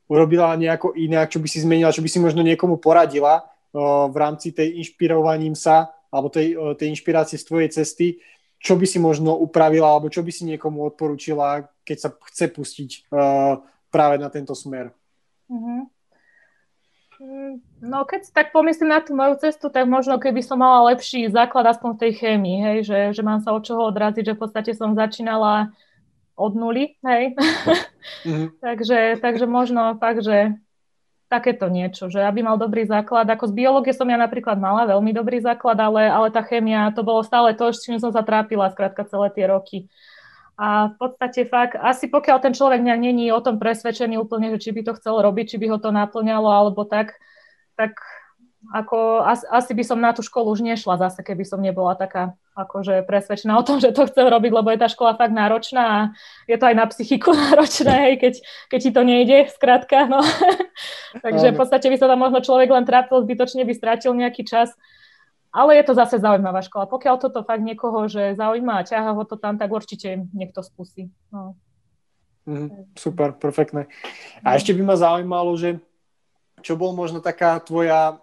[0.06, 4.16] urobila nejako inak, čo by si zmenila, čo by si možno niekomu poradila uh, v
[4.16, 8.08] rámci tej inšpirovaním sa alebo tej, uh, tej inšpirácie z tvojej cesty,
[8.62, 12.90] čo by si možno upravila alebo čo by si niekomu odporúčila, keď sa chce pustiť
[13.12, 13.60] uh,
[13.92, 14.96] práve na tento smer?
[15.52, 15.86] Uh-huh.
[17.82, 21.66] No keď tak pomyslím na tú moju cestu, tak možno keby som mala lepší základ
[21.66, 24.72] aspoň v tej chémii, hej, že, že mám sa od čoho odraziť, že v podstate
[24.78, 25.74] som začínala
[26.36, 27.34] od nuly, hej.
[28.28, 28.48] Mm-hmm.
[28.66, 30.54] takže, takže možno fakt, že
[31.26, 33.26] takéto niečo, že aby mal dobrý základ.
[33.26, 37.02] Ako z biológie som ja napríklad mala veľmi dobrý základ, ale, ale tá chémia, to
[37.02, 39.90] bolo stále to, s čím som sa trápila skrátka celé tie roky.
[40.56, 44.70] A v podstate fakt, asi pokiaľ ten človek není o tom presvedčený úplne, že či
[44.72, 47.20] by to chcel robiť, či by ho to naplňalo alebo tak,
[47.76, 48.00] tak
[48.74, 52.34] ako asi, asi by som na tú školu už nešla zase, keby som nebola taká
[52.56, 56.00] akože presvedčená o tom, že to chcem robiť, lebo je tá škola fakt náročná a
[56.50, 58.34] je to aj na psychiku náročné, hej, keď,
[58.72, 60.24] keď ti to nejde, skrátka, no.
[61.26, 64.74] Takže v podstate by sa tam možno človek len trápil, zbytočne by strátil nejaký čas.
[65.56, 66.84] Ale je to zase zaujímavá škola.
[66.92, 71.08] Pokiaľ toto fakt niekoho, že zaujíma a ťaha ho to tam, tak určite niekto skúsi.
[71.32, 71.56] No.
[72.44, 73.88] Mm, super, perfektné.
[74.44, 74.56] A no.
[74.60, 75.80] ešte by ma zaujímalo, že
[76.60, 78.20] čo bol možno taká tvoja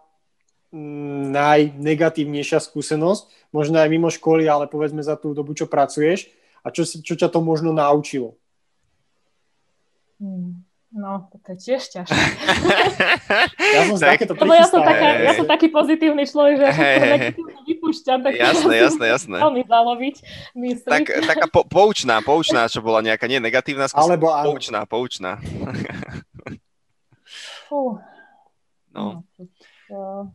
[0.77, 6.29] mm, najnegatívnejšia skúsenosť, možno aj mimo školy, ale povedzme za tú dobu, čo pracuješ
[6.61, 8.37] a čo, čo ťa to možno naučilo?
[10.21, 10.63] Hmm.
[10.93, 12.13] No, to je tiež ťažké.
[13.81, 16.97] ja som tak, takéto Lebo ja som, taká, ja som taký pozitívny človek, že hey,
[17.01, 19.37] hey, negatívne vypúšťam, tak jasné, jasné, jasné.
[19.41, 20.17] veľmi zaloviť
[20.53, 20.91] mysli.
[20.93, 25.41] Tak, taká po, poučná, poučná, čo bola nejaká, nie negatívna skúsenosť, Alebo poučná, poučná.
[27.73, 27.97] Fú.
[28.93, 29.25] No.
[29.89, 30.29] Čo,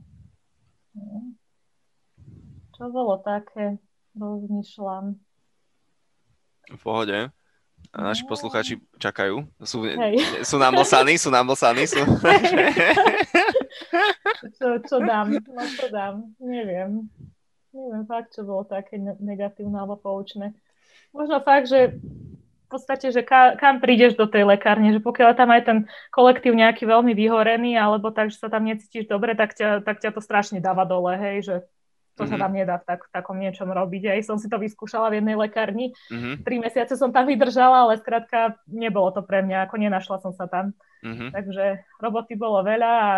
[2.73, 3.77] čo bolo také?
[4.17, 5.21] Rozmýšľam.
[6.73, 7.29] V pohode.
[7.97, 9.41] Naši poslucháči čakajú.
[9.65, 9.81] Sú,
[10.45, 11.89] sú namlsaní, sú namlsaní.
[11.89, 11.97] Sú...
[14.61, 15.33] čo, čo dám?
[15.33, 16.29] No čo dám?
[16.37, 17.09] Neviem.
[17.73, 20.53] Neviem fakt, čo bolo také negatívne alebo poučné.
[21.09, 21.97] Možno fakt, že
[22.67, 25.77] v podstate, že ka, kam prídeš do tej lekárne, že pokiaľ tam aj ten
[26.11, 30.11] kolektív nejaký veľmi vyhorený, alebo tak, že sa tam necítiš dobre, tak ťa, tak ťa
[30.11, 31.55] to strašne dáva dole, hej, že
[32.17, 32.33] to mm-hmm.
[32.33, 32.41] sa mhm.
[32.41, 34.17] tam nedá v, tak, v takom niečom robiť.
[34.17, 35.93] Aj som si to vyskúšala v jednej lekárni.
[36.09, 36.33] Mm-hmm.
[36.41, 40.49] Tri mesiace som tam vydržala, ale skrátka nebolo to pre mňa, ako nenašla som sa
[40.49, 40.73] tam.
[41.05, 41.29] Mm-hmm.
[41.29, 41.65] Takže
[42.01, 43.09] roboty bolo veľa a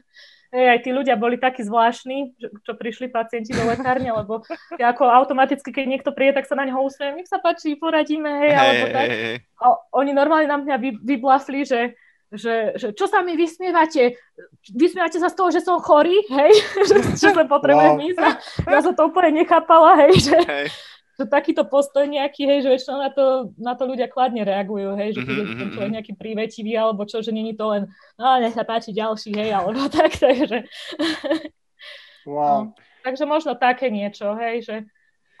[0.72, 4.46] aj tí ľudia boli takí zvláštni, čo prišli pacienti do lekárne, lebo
[4.80, 8.30] ja ako automaticky, keď niekto príde, tak sa na neho usmiem, nech sa páči, poradíme,
[8.46, 9.08] hej, alebo tak.
[9.58, 11.98] A oni normálne na mňa vy, vyblafli, že
[12.28, 14.20] že, že čo sa mi vysmievate?
[14.68, 16.52] Vysmievate sa z toho, že som chorý, hej?
[16.88, 18.06] že, že sa potrebujem wow.
[18.12, 18.18] ísť.
[18.68, 20.68] Ja som to úplne nechápala, hej, že, hey.
[21.16, 23.24] že takýto postoj nejaký, hej, že väčšinou na to,
[23.56, 25.92] na to ľudia kladne reagujú, hej, že keď mm-hmm.
[25.96, 27.88] nejaký prívetivý, alebo čo, že není to len,
[28.20, 30.68] no nech sa páči ďalší, hej, alebo tak, takže...
[32.28, 32.76] Wow.
[32.76, 32.76] No,
[33.08, 34.76] takže možno také niečo, hej, že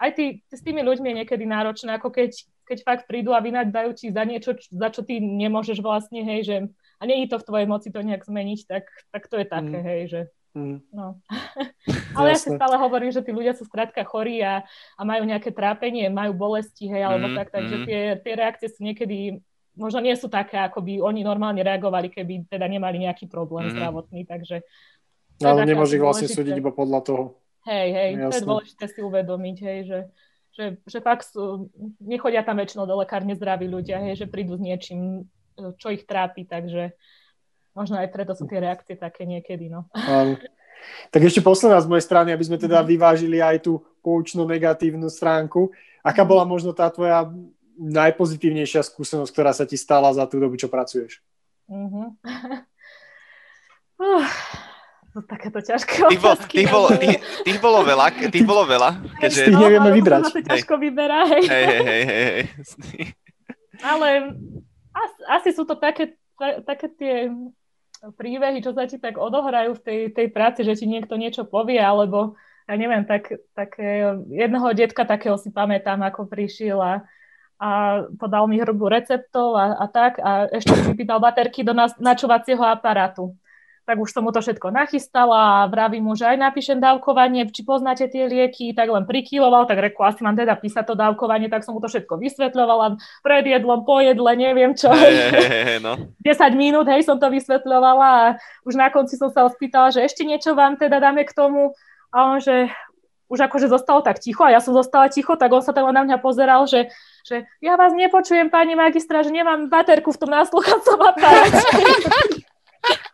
[0.00, 3.40] aj ty, ty s tými ľuďmi je niekedy náročné, ako keď keď fakt prídu a
[3.40, 6.56] vynadajú ti za niečo, za čo ty nemôžeš vlastne, hej, že
[7.00, 9.78] a nie je to v tvojej moci to nejak zmeniť, tak, tak to je také,
[9.80, 9.86] mm.
[9.88, 10.20] hej, že
[10.52, 10.78] mm.
[10.92, 11.16] no.
[12.18, 15.48] Ale ja si stále hovorím, že tí ľudia sú skrátka chorí a, a majú nejaké
[15.48, 17.36] trápenie, majú bolesti, hej, alebo mm.
[17.40, 17.84] tak, takže mm.
[17.88, 19.40] tie, tie reakcie sú niekedy
[19.78, 23.72] možno nie sú také, ako by oni normálne reagovali, keby teda nemali nejaký problém mm.
[23.78, 24.66] zdravotný, takže
[25.38, 27.22] ale nemôže vlastne súdiť iba podľa toho.
[27.62, 28.26] Hej, hej, Jasne.
[28.26, 29.98] to je dôležité si uvedomiť, hej, že
[30.58, 31.70] že, že fakt sú,
[32.02, 35.30] nechodia tam väčšinou do lekárne zdraví ľudia, hej, že prídu s niečím,
[35.78, 36.98] čo ich trápi, takže
[37.78, 39.70] možno aj preto sú tie reakcie také niekedy.
[39.70, 39.86] No.
[39.94, 40.34] Um,
[41.14, 42.86] tak ešte posledná z mojej strany, aby sme teda mhm.
[42.90, 45.70] vyvážili aj tú poučnú negatívnu stránku.
[46.02, 47.30] Aká bola možno tá tvoja
[47.78, 51.22] najpozitívnejšia skúsenosť, ktorá sa ti stala za tú dobu, čo pracuješ?
[51.68, 52.16] Uh-huh.
[54.00, 54.24] Uh,
[55.18, 58.90] to takéto ťažké tých, bol, tých, bolo, tých, tých bolo veľa, tých bolo veľa.
[59.18, 59.50] Keďže...
[59.50, 60.22] Tých nevieme vybrať.
[60.30, 61.42] To ťažko vyberá, hej.
[61.50, 62.38] Hej, hej, hej, hej.
[63.82, 64.08] Ale
[64.94, 66.14] asi, asi sú to také,
[66.62, 67.14] také tie
[68.14, 71.82] príbehy, čo sa ti tak odohrajú v tej, tej práci, že ti niekto niečo povie,
[71.82, 72.38] alebo
[72.70, 77.02] ja neviem, tak, také, jedného detka takého si pamätám, ako prišiel a,
[77.58, 77.68] a
[78.14, 83.34] podal mi hrbu receptov a, a tak a ešte vypýtal baterky do nás, načúvacieho aparátu
[83.88, 87.64] tak už som mu to všetko nachystala a vravím mu, že aj napíšem dávkovanie, či
[87.64, 91.64] poznáte tie lieky, tak len prikyloval, tak reku, asi mám teda písať to dávkovanie, tak
[91.64, 94.92] som mu to všetko vysvetľovala, pred jedlom, po jedle, neviem čo.
[94.92, 96.12] Hey, hey, hey, no.
[96.20, 98.24] 10 minút, hej, som to vysvetľovala a
[98.68, 101.72] už na konci som sa spýtala, že ešte niečo vám teda dáme k tomu
[102.12, 102.68] a on, že
[103.32, 106.04] už akože zostalo tak ticho a ja som zostala ticho, tak on sa tam na
[106.04, 106.92] mňa pozeral, že,
[107.24, 111.64] že ja vás nepočujem, pani magistra, že nemám baterku v tom násluchacom aparáte.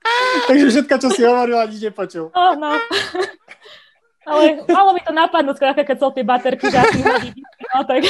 [0.49, 2.29] Takže všetko, čo si hovorila, nič nepočul.
[2.35, 2.71] No, no.
[4.25, 7.05] Ale malo mi to napadnúť, keď som tie baterky žáky
[7.77, 8.03] no, tak...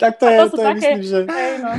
[0.00, 1.18] tak to je, to, to je také, myslím, že...
[1.28, 1.70] Hej, no.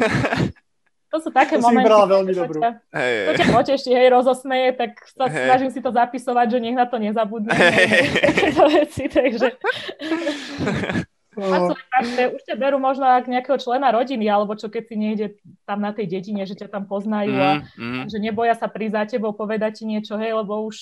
[1.09, 4.93] To sú také to momenty, veľmi čo, ťa, hey, to ťa poteší, hej, rozosmeje, tak
[5.09, 5.49] sa hey.
[5.49, 7.49] snažím si to zapisovať, že nech na to nezabudne.
[7.49, 8.13] Hey.
[8.77, 9.57] veci, takže...
[11.43, 15.27] A sú už ťa berú možno ak nejakého člena rodiny, alebo čo keď si nejde
[15.63, 18.03] tam na tej dedine, že ťa tam poznajú mm, a, mm.
[18.11, 20.75] že neboja sa prísť za tebou, povedať ti niečo, hej, lebo už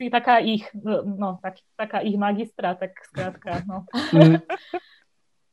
[0.00, 0.66] si taká ich,
[1.04, 3.86] no, tak, taká ich magistra, tak skrátka, no.
[4.10, 4.42] Mm.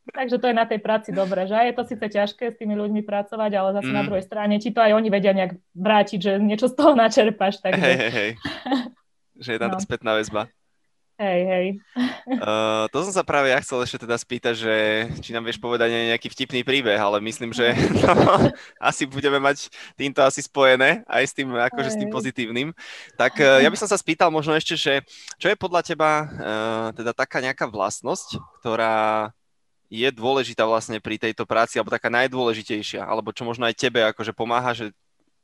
[0.09, 3.05] Takže to je na tej práci dobré, že je to síce ťažké s tými ľuďmi
[3.05, 3.97] pracovať, ale zase mm.
[3.97, 7.61] na druhej strane ti to aj oni vedia nejak vrátiť, že niečo z toho načerpáš.
[7.61, 7.77] Takže...
[7.77, 8.31] Hej, hej, hej.
[9.45, 9.75] že je tam no.
[9.77, 10.49] tá spätná väzba.
[11.19, 11.65] Hej, hej.
[12.39, 14.75] Uh, to som sa práve ja chcel ešte teda spýtať, že
[15.19, 17.75] či nám vieš povedať nejaký vtipný príbeh, ale myslím, že
[18.07, 18.47] no,
[18.79, 19.67] asi budeme mať
[19.99, 22.71] týmto asi spojené, aj s tým, akože s tým pozitívnym.
[23.19, 25.03] Tak uh, ja by som sa spýtal možno ešte, že
[25.35, 29.35] čo je podľa teba uh, teda taká nejaká vlastnosť, ktorá
[29.91, 34.31] je dôležitá vlastne pri tejto práci, alebo taká najdôležitejšia, alebo čo možno aj tebe akože
[34.31, 34.95] pomáha, že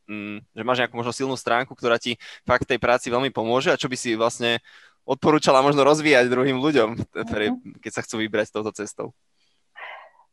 [0.08, 2.16] mm, že máš nejakú možno silnú stránku, ktorá ti
[2.46, 4.62] fakt tej práci veľmi pomôže a čo by si vlastne
[5.06, 7.80] odporúčala možno rozvíjať druhým ľuďom, mhm.
[7.80, 9.14] keď sa chcú vybrať touto cestou?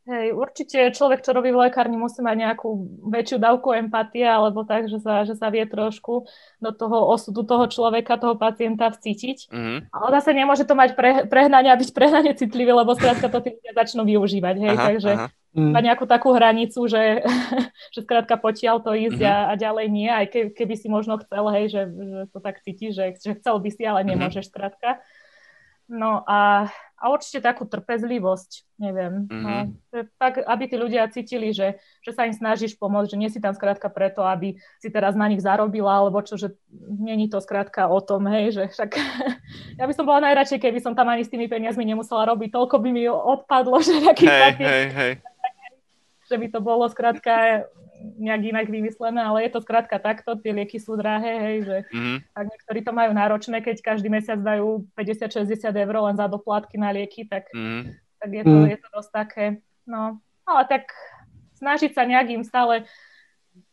[0.03, 2.75] Hej, určite človek, čo robí v lekárni, musí mať nejakú
[3.07, 6.27] väčšiu dávku empatie, alebo tak, že sa, že sa vie trošku
[6.59, 9.47] do toho osudu toho človeka, toho pacienta vcítiť.
[9.47, 9.95] Mm-hmm.
[9.95, 13.55] Ale zase nemôže to mať pre, prehnanie a byť prehnane citlivý, lebo skrátka to tí
[13.55, 14.55] ľudia začnú využívať.
[14.59, 15.27] Hej, aha, takže aha.
[15.55, 15.71] Mm.
[15.71, 17.23] nejakú takú hranicu, že,
[17.95, 19.39] že skrátka potiaľ to ísť mm-hmm.
[19.39, 22.59] a, a ďalej nie, aj ke, keby si možno chcel, hej, že, že to tak
[22.67, 24.19] cítiš, že, že chcel by si, ale mhm.
[24.19, 24.51] nemôžeš mm-hmm.
[24.51, 24.99] skrátka.
[25.87, 26.67] No a,
[27.03, 29.27] a určite takú trpezlivosť, neviem.
[29.27, 29.43] Mm-hmm.
[29.43, 33.27] No, že tak, aby tí ľudia cítili, že, že sa im snažíš pomôcť, že nie
[33.27, 37.43] si tam skrátka preto, aby si teraz na nich zarobila, alebo čo, že není to
[37.43, 38.91] skrátka o tom, hej, že však
[39.83, 42.79] ja by som bola najradšej, keby som tam ani s tými peniazmi nemusela robiť, toľko
[42.79, 45.13] by mi odpadlo, že taký hej, hej, hej
[46.33, 47.69] že by to bolo skrátka
[48.19, 52.17] nejak inak vymyslené, ale je to skrátka takto, tie lieky sú drahé, hej, že mm-hmm.
[52.35, 56.91] ak niektorí to majú náročné, keď každý mesiac dajú 50-60 eur len za doplatky na
[56.91, 57.83] lieky, tak, mm-hmm.
[58.21, 59.45] tak je, to, je to dosť také,
[59.87, 60.91] no, ale tak
[61.63, 62.85] snažiť sa nejakým stále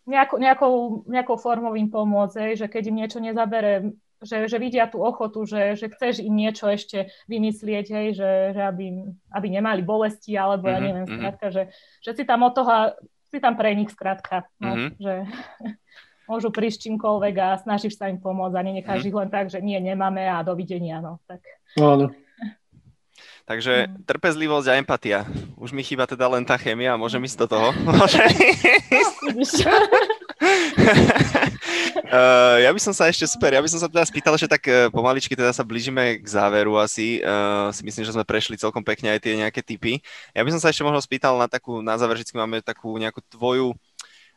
[0.10, 0.74] nejakou, nejakou,
[1.06, 5.48] nejakou formou im pomôcť, hej, že keď im niečo nezabere že, že vidia tú ochotu,
[5.48, 10.68] že, že chceš im niečo ešte vymyslieť, hej, že, že aby, aby nemali bolesti, alebo
[10.68, 11.20] mm-hmm, ja mhm, neviem, mm-hmm.
[11.24, 11.64] skrátka, že,
[12.04, 12.72] že si tam od toho,
[13.30, 14.90] si tam pre nich skrátka, no, mm-hmm.
[14.98, 15.14] že
[16.30, 19.10] môžu prísť čímkoľvek a snažíš sa im pomôcť a nenecháš mm-hmm.
[19.10, 21.42] ich len tak, že nie, nemáme a dovidenia, no, tak.
[21.78, 22.14] Áno.
[23.50, 24.06] Takže mhm.
[24.06, 25.20] trpezlivosť a empatia.
[25.58, 27.68] Už mi chýba teda len tá chémia, môžem ísť do toho?
[27.98, 28.30] Môžem
[29.34, 29.66] ísť?
[30.40, 31.52] Uh,
[32.66, 34.88] ja by som sa ešte super, ja by som sa teda spýtal, že tak uh,
[34.88, 37.20] pomaličky teda sa blížime k záveru asi.
[37.20, 40.00] Uh, si myslím, že sme prešli celkom pekne aj tie nejaké typy.
[40.32, 43.20] Ja by som sa ešte možno spýtal na takú, na záver vždy máme takú nejakú
[43.28, 43.76] tvoju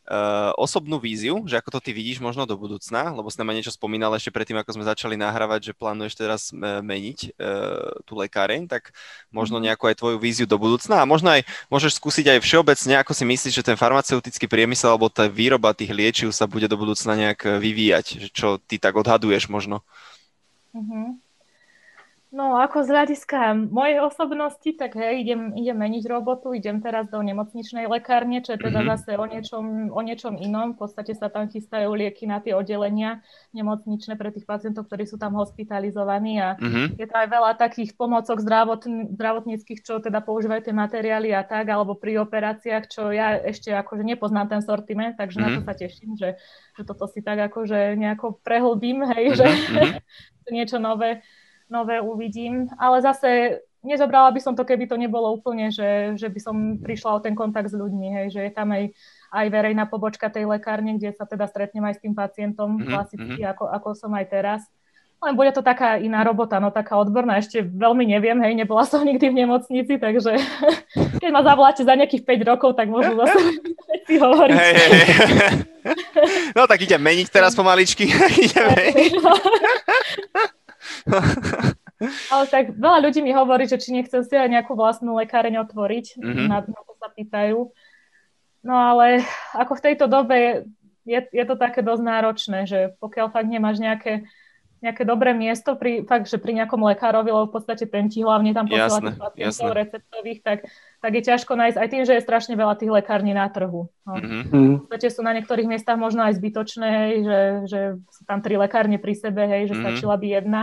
[0.03, 3.71] Uh, osobnú víziu, že ako to ty vidíš možno do budúcna, lebo si nám niečo
[3.71, 8.67] spomínal ešte predtým, ako sme začali nahrávať, že plánuješ teraz uh, meniť uh, tú lekáreň,
[8.67, 8.91] tak
[9.31, 9.71] možno mhm.
[9.71, 13.23] nejakú aj tvoju víziu do budúcna a možno aj môžeš skúsiť aj všeobecne, ako si
[13.23, 17.63] myslíš, že ten farmaceutický priemysel alebo tá výroba tých liečiv sa bude do budúcna nejak
[17.63, 19.87] vyvíjať, že čo ty tak odhaduješ možno.
[20.75, 21.15] Uh-huh.
[22.33, 27.21] No ako z hľadiska mojej osobnosti, tak hej, idem, idem meniť robotu, idem teraz do
[27.21, 28.93] nemocničnej lekárne, čo je teda mm-hmm.
[28.97, 30.73] zase o niečom, o niečom inom.
[30.73, 33.21] V podstate sa tam chystajú lieky na tie oddelenia
[33.53, 36.97] nemocničné pre tých pacientov, ktorí sú tam hospitalizovaní a mm-hmm.
[36.97, 41.69] je to aj veľa takých pomocok zdravotn- zdravotníckých, čo teda používajú tie materiály a tak,
[41.69, 45.53] alebo pri operáciách, čo ja ešte akože nepoznám ten sortiment, takže mm-hmm.
[45.53, 45.69] na to mhm.
[45.69, 46.41] sa teším, že,
[46.81, 49.37] že toto si tak akože nejako prehlbím, hej, mm-hmm.
[49.37, 50.01] že
[50.57, 51.21] niečo nové
[51.73, 56.41] nové uvidím, ale zase nezobrala by som to, keby to nebolo úplne, že, že by
[56.41, 58.95] som prišla o ten kontakt s ľuďmi, hej, že je tam aj,
[59.35, 62.89] aj verejná pobočka tej lekárne, kde sa teda stretnem aj s tým pacientom mm-hmm.
[62.89, 63.51] klasicky, mhm.
[63.57, 64.63] ako, ako som aj teraz.
[65.23, 69.07] Len bude to taká iná robota, no taká odborná, ešte veľmi neviem, hej, nebola som
[69.07, 70.35] nikdy v nemocnici, takže
[71.23, 73.39] keď ma zavoláte za nejakých 5 rokov, tak môžu zase
[74.11, 74.57] si hovoriť.
[74.59, 75.55] Hey, hey, hey.
[76.55, 78.07] No tak idem meniť teraz pomaličky.
[78.47, 78.71] idem
[82.33, 86.19] Ale tak veľa ľudí mi hovorí, že či nechcem si aj nejakú vlastnú lekáreň otvoriť,
[86.19, 86.47] mm-hmm.
[86.51, 87.71] na, to sa pýtajú.
[88.63, 89.23] No ale
[89.55, 90.67] ako v tejto dobe
[91.07, 94.27] je, je to také dosť náročné, že pokiaľ fakt nemáš nejaké,
[94.83, 98.51] nejaké dobré miesto, pri, fakt, že pri nejakom lekárovi, lebo v podstate ten ti hlavne
[98.51, 100.59] tam posiela tých pacientov receptových, tak,
[100.99, 103.87] tak je ťažko nájsť aj tým, že je strašne veľa tých lekární na trhu.
[104.03, 104.13] No.
[104.19, 104.51] Mm-hmm.
[104.51, 107.81] V podstate sú na niektorých miestach možno aj zbytočné, hej, že, že
[108.11, 109.87] sú tam tri lekárne pri sebe, hej, že mm-hmm.
[109.87, 110.63] stačila by jedna.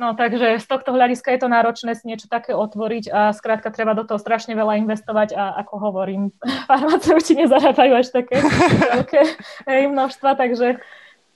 [0.00, 3.92] No takže z tohto hľadiska je to náročné si niečo také otvoriť a skrátka treba
[3.92, 6.32] do toho strašne veľa investovať a ako hovorím,
[6.68, 8.40] farmaceuti nezarábajú až také
[8.96, 9.22] veľké
[9.92, 10.80] množstva, takže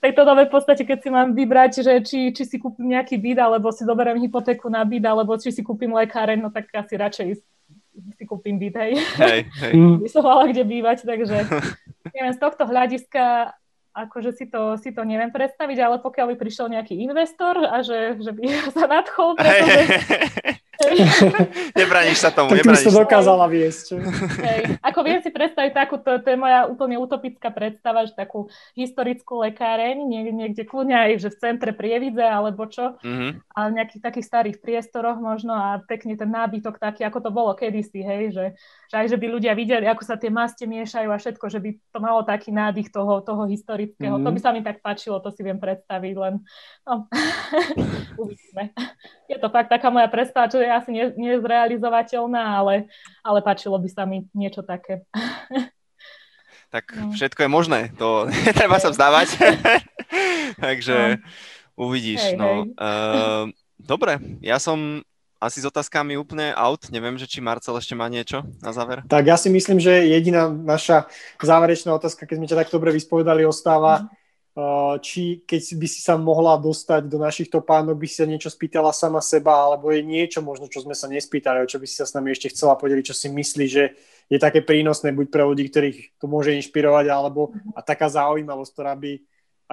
[0.05, 3.41] tejto dobe v podstate, keď si mám vybrať, že či, či si kúpim nejaký byt,
[3.41, 7.29] alebo si zoberiem hypotéku na byt, alebo či si kúpim lekáreň, no tak asi radšej
[8.21, 8.93] si kúpim byt, hej.
[9.17, 9.73] hej, hej.
[10.05, 11.49] By som mala kde bývať, takže
[12.13, 13.57] neviem, z tohto hľadiska
[13.95, 18.19] akože si to, si to neviem predstaviť, ale pokiaľ by prišiel nejaký investor a že,
[18.19, 18.43] že by
[18.77, 19.81] sa nadchol, pretože
[21.81, 23.87] Nebraníš sa tomu, tak nebraníš to dokázala viesť.
[24.43, 24.61] Hej.
[24.83, 29.43] Ako viem si predstaviť takú, to, to je moja úplne utopická predstava, že takú historickú
[29.45, 33.31] lekáreň, nie, niekde kľudne aj, že v centre Prievidze alebo čo, mm-hmm.
[33.55, 37.53] a v nejakých takých starých priestoroch možno a pekne ten nábytok taký, ako to bolo
[37.55, 38.47] kedysi, hej, že,
[38.91, 41.71] že aj, že by ľudia videli, ako sa tie maste miešajú a všetko, že by
[41.93, 44.19] to malo taký nádych toho, toho historického.
[44.19, 44.27] Mm-hmm.
[44.27, 46.43] To by sa mi tak páčilo, to si viem predstaviť, len
[46.89, 47.07] no,
[48.23, 48.75] uvidíme.
[49.31, 52.89] Je to fakt taká moja predstava, čo je asi nezrealizovateľná, ale,
[53.21, 55.05] ale páčilo by sa mi niečo také.
[56.75, 57.15] Tak no.
[57.15, 59.39] všetko je možné, to netreba sa vzdávať.
[60.67, 61.87] Takže no.
[61.87, 62.19] uvidíš.
[62.19, 62.67] Hej, no.
[62.67, 62.75] Hej.
[62.75, 63.45] Uh,
[63.79, 64.99] dobre, ja som
[65.39, 66.91] asi s otázkami úplne out.
[66.91, 69.07] Neviem, že či Marcel ešte má niečo na záver.
[69.07, 71.07] Tak ja si myslím, že jediná naša
[71.39, 74.24] záverečná otázka, keď sme ťa tak dobre vyspovedali, ostáva, mm
[75.03, 78.95] či keď by si sa mohla dostať do našich topánok, by si sa niečo spýtala
[78.95, 82.07] sama seba, alebo je niečo možno, čo sme sa nespýtali, o čo by si sa
[82.07, 83.99] s nami ešte chcela podeliť, čo si myslí, že
[84.31, 88.95] je také prínosné buď pre ľudí, ktorých to môže inšpirovať, alebo a taká zaujímavosť, ktorá
[88.95, 89.13] by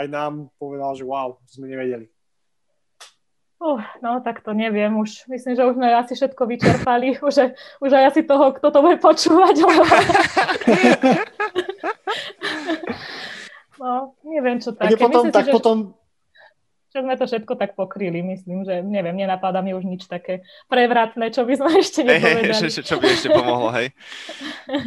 [0.02, 2.10] aj nám povedala, že wow, sme nevedeli.
[3.62, 5.30] Uh, no, tak to neviem už.
[5.30, 7.14] Myslím, že už sme asi všetko vyčerpali.
[7.22, 9.56] Už, už aj asi toho, kto to bude počúvať.
[9.62, 9.86] Ale...
[13.82, 14.94] No, neviem, čo také.
[14.94, 15.78] Potom, myslím tak si, že, potom...
[16.94, 21.34] že sme to všetko tak pokryli, myslím, že neviem, nenapadá mi už nič také prevratné,
[21.34, 22.62] čo by sme ešte nepovedali.
[22.62, 23.90] Hey, čo by ešte pomohlo, hej.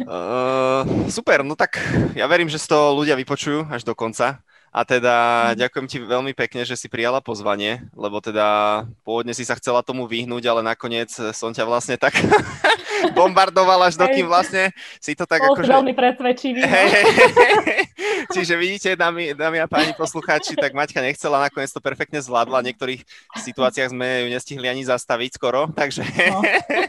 [0.07, 0.87] Uh,
[1.19, 1.75] super, no tak
[2.15, 4.39] ja verím, že toho ľudia vypočujú až do konca.
[4.75, 5.55] A teda mm.
[5.55, 10.03] ďakujem ti veľmi pekne, že si prijala pozvanie, lebo teda pôvodne si sa chcela tomu
[10.03, 12.11] vyhnúť, ale nakoniec som ťa vlastne tak
[13.13, 15.61] bombardoval až dokým vlastne si to tak ako...
[15.61, 15.73] Že...
[15.75, 16.59] veľmi presvedčivý.
[16.63, 16.69] No.
[16.71, 17.83] Hey, hey, hey.
[18.33, 22.65] Čiže vidíte, dámy, dámy a páni poslucháči, tak Maťka nechcela, nakoniec to perfektne zvládla.
[22.65, 23.01] V niektorých
[23.37, 26.01] situáciách sme ju nestihli ani zastaviť skoro, takže
[26.33, 26.41] no.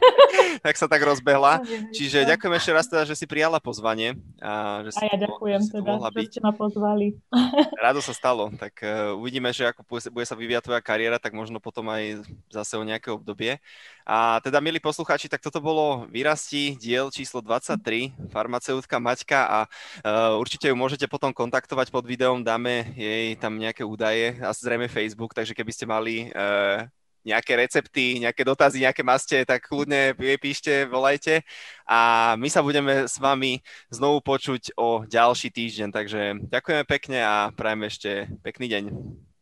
[0.66, 1.60] tak sa tak rozbehla.
[1.92, 4.16] Čiže ďakujem ešte raz teda, že si prijala pozvanie.
[4.40, 7.14] A, že si a ja ďakujem že teda, že ste ma pozvali.
[7.84, 8.50] Rado sa stalo.
[8.54, 12.74] Tak uh, uvidíme, že ako bude sa vyvíjať tvoja kariéra, tak možno potom aj zase
[12.80, 13.60] o nejaké obdobie.
[14.06, 20.38] A teda, milí poslucháči, tak toto bolo Vyrasti, diel číslo 23, farmaceutka Maťka a uh,
[20.38, 25.34] určite ju môžete potom kontaktovať pod videom, dáme jej tam nejaké údaje a zrejme Facebook,
[25.34, 26.86] takže keby ste mali uh,
[27.26, 31.42] nejaké recepty, nejaké dotazy, nejaké maste, tak kľudne píšte, volajte
[31.82, 33.58] a my sa budeme s vami
[33.90, 35.88] znovu počuť o ďalší týždeň.
[35.90, 38.10] Takže ďakujeme pekne a prajem ešte
[38.46, 38.84] pekný deň.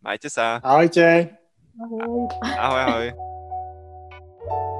[0.01, 0.65] Majte sa.
[0.65, 1.37] Ahojte.
[1.77, 2.33] Ahoj.
[2.57, 3.34] Ahoj, ahoj.
[4.47, 4.74] Thank you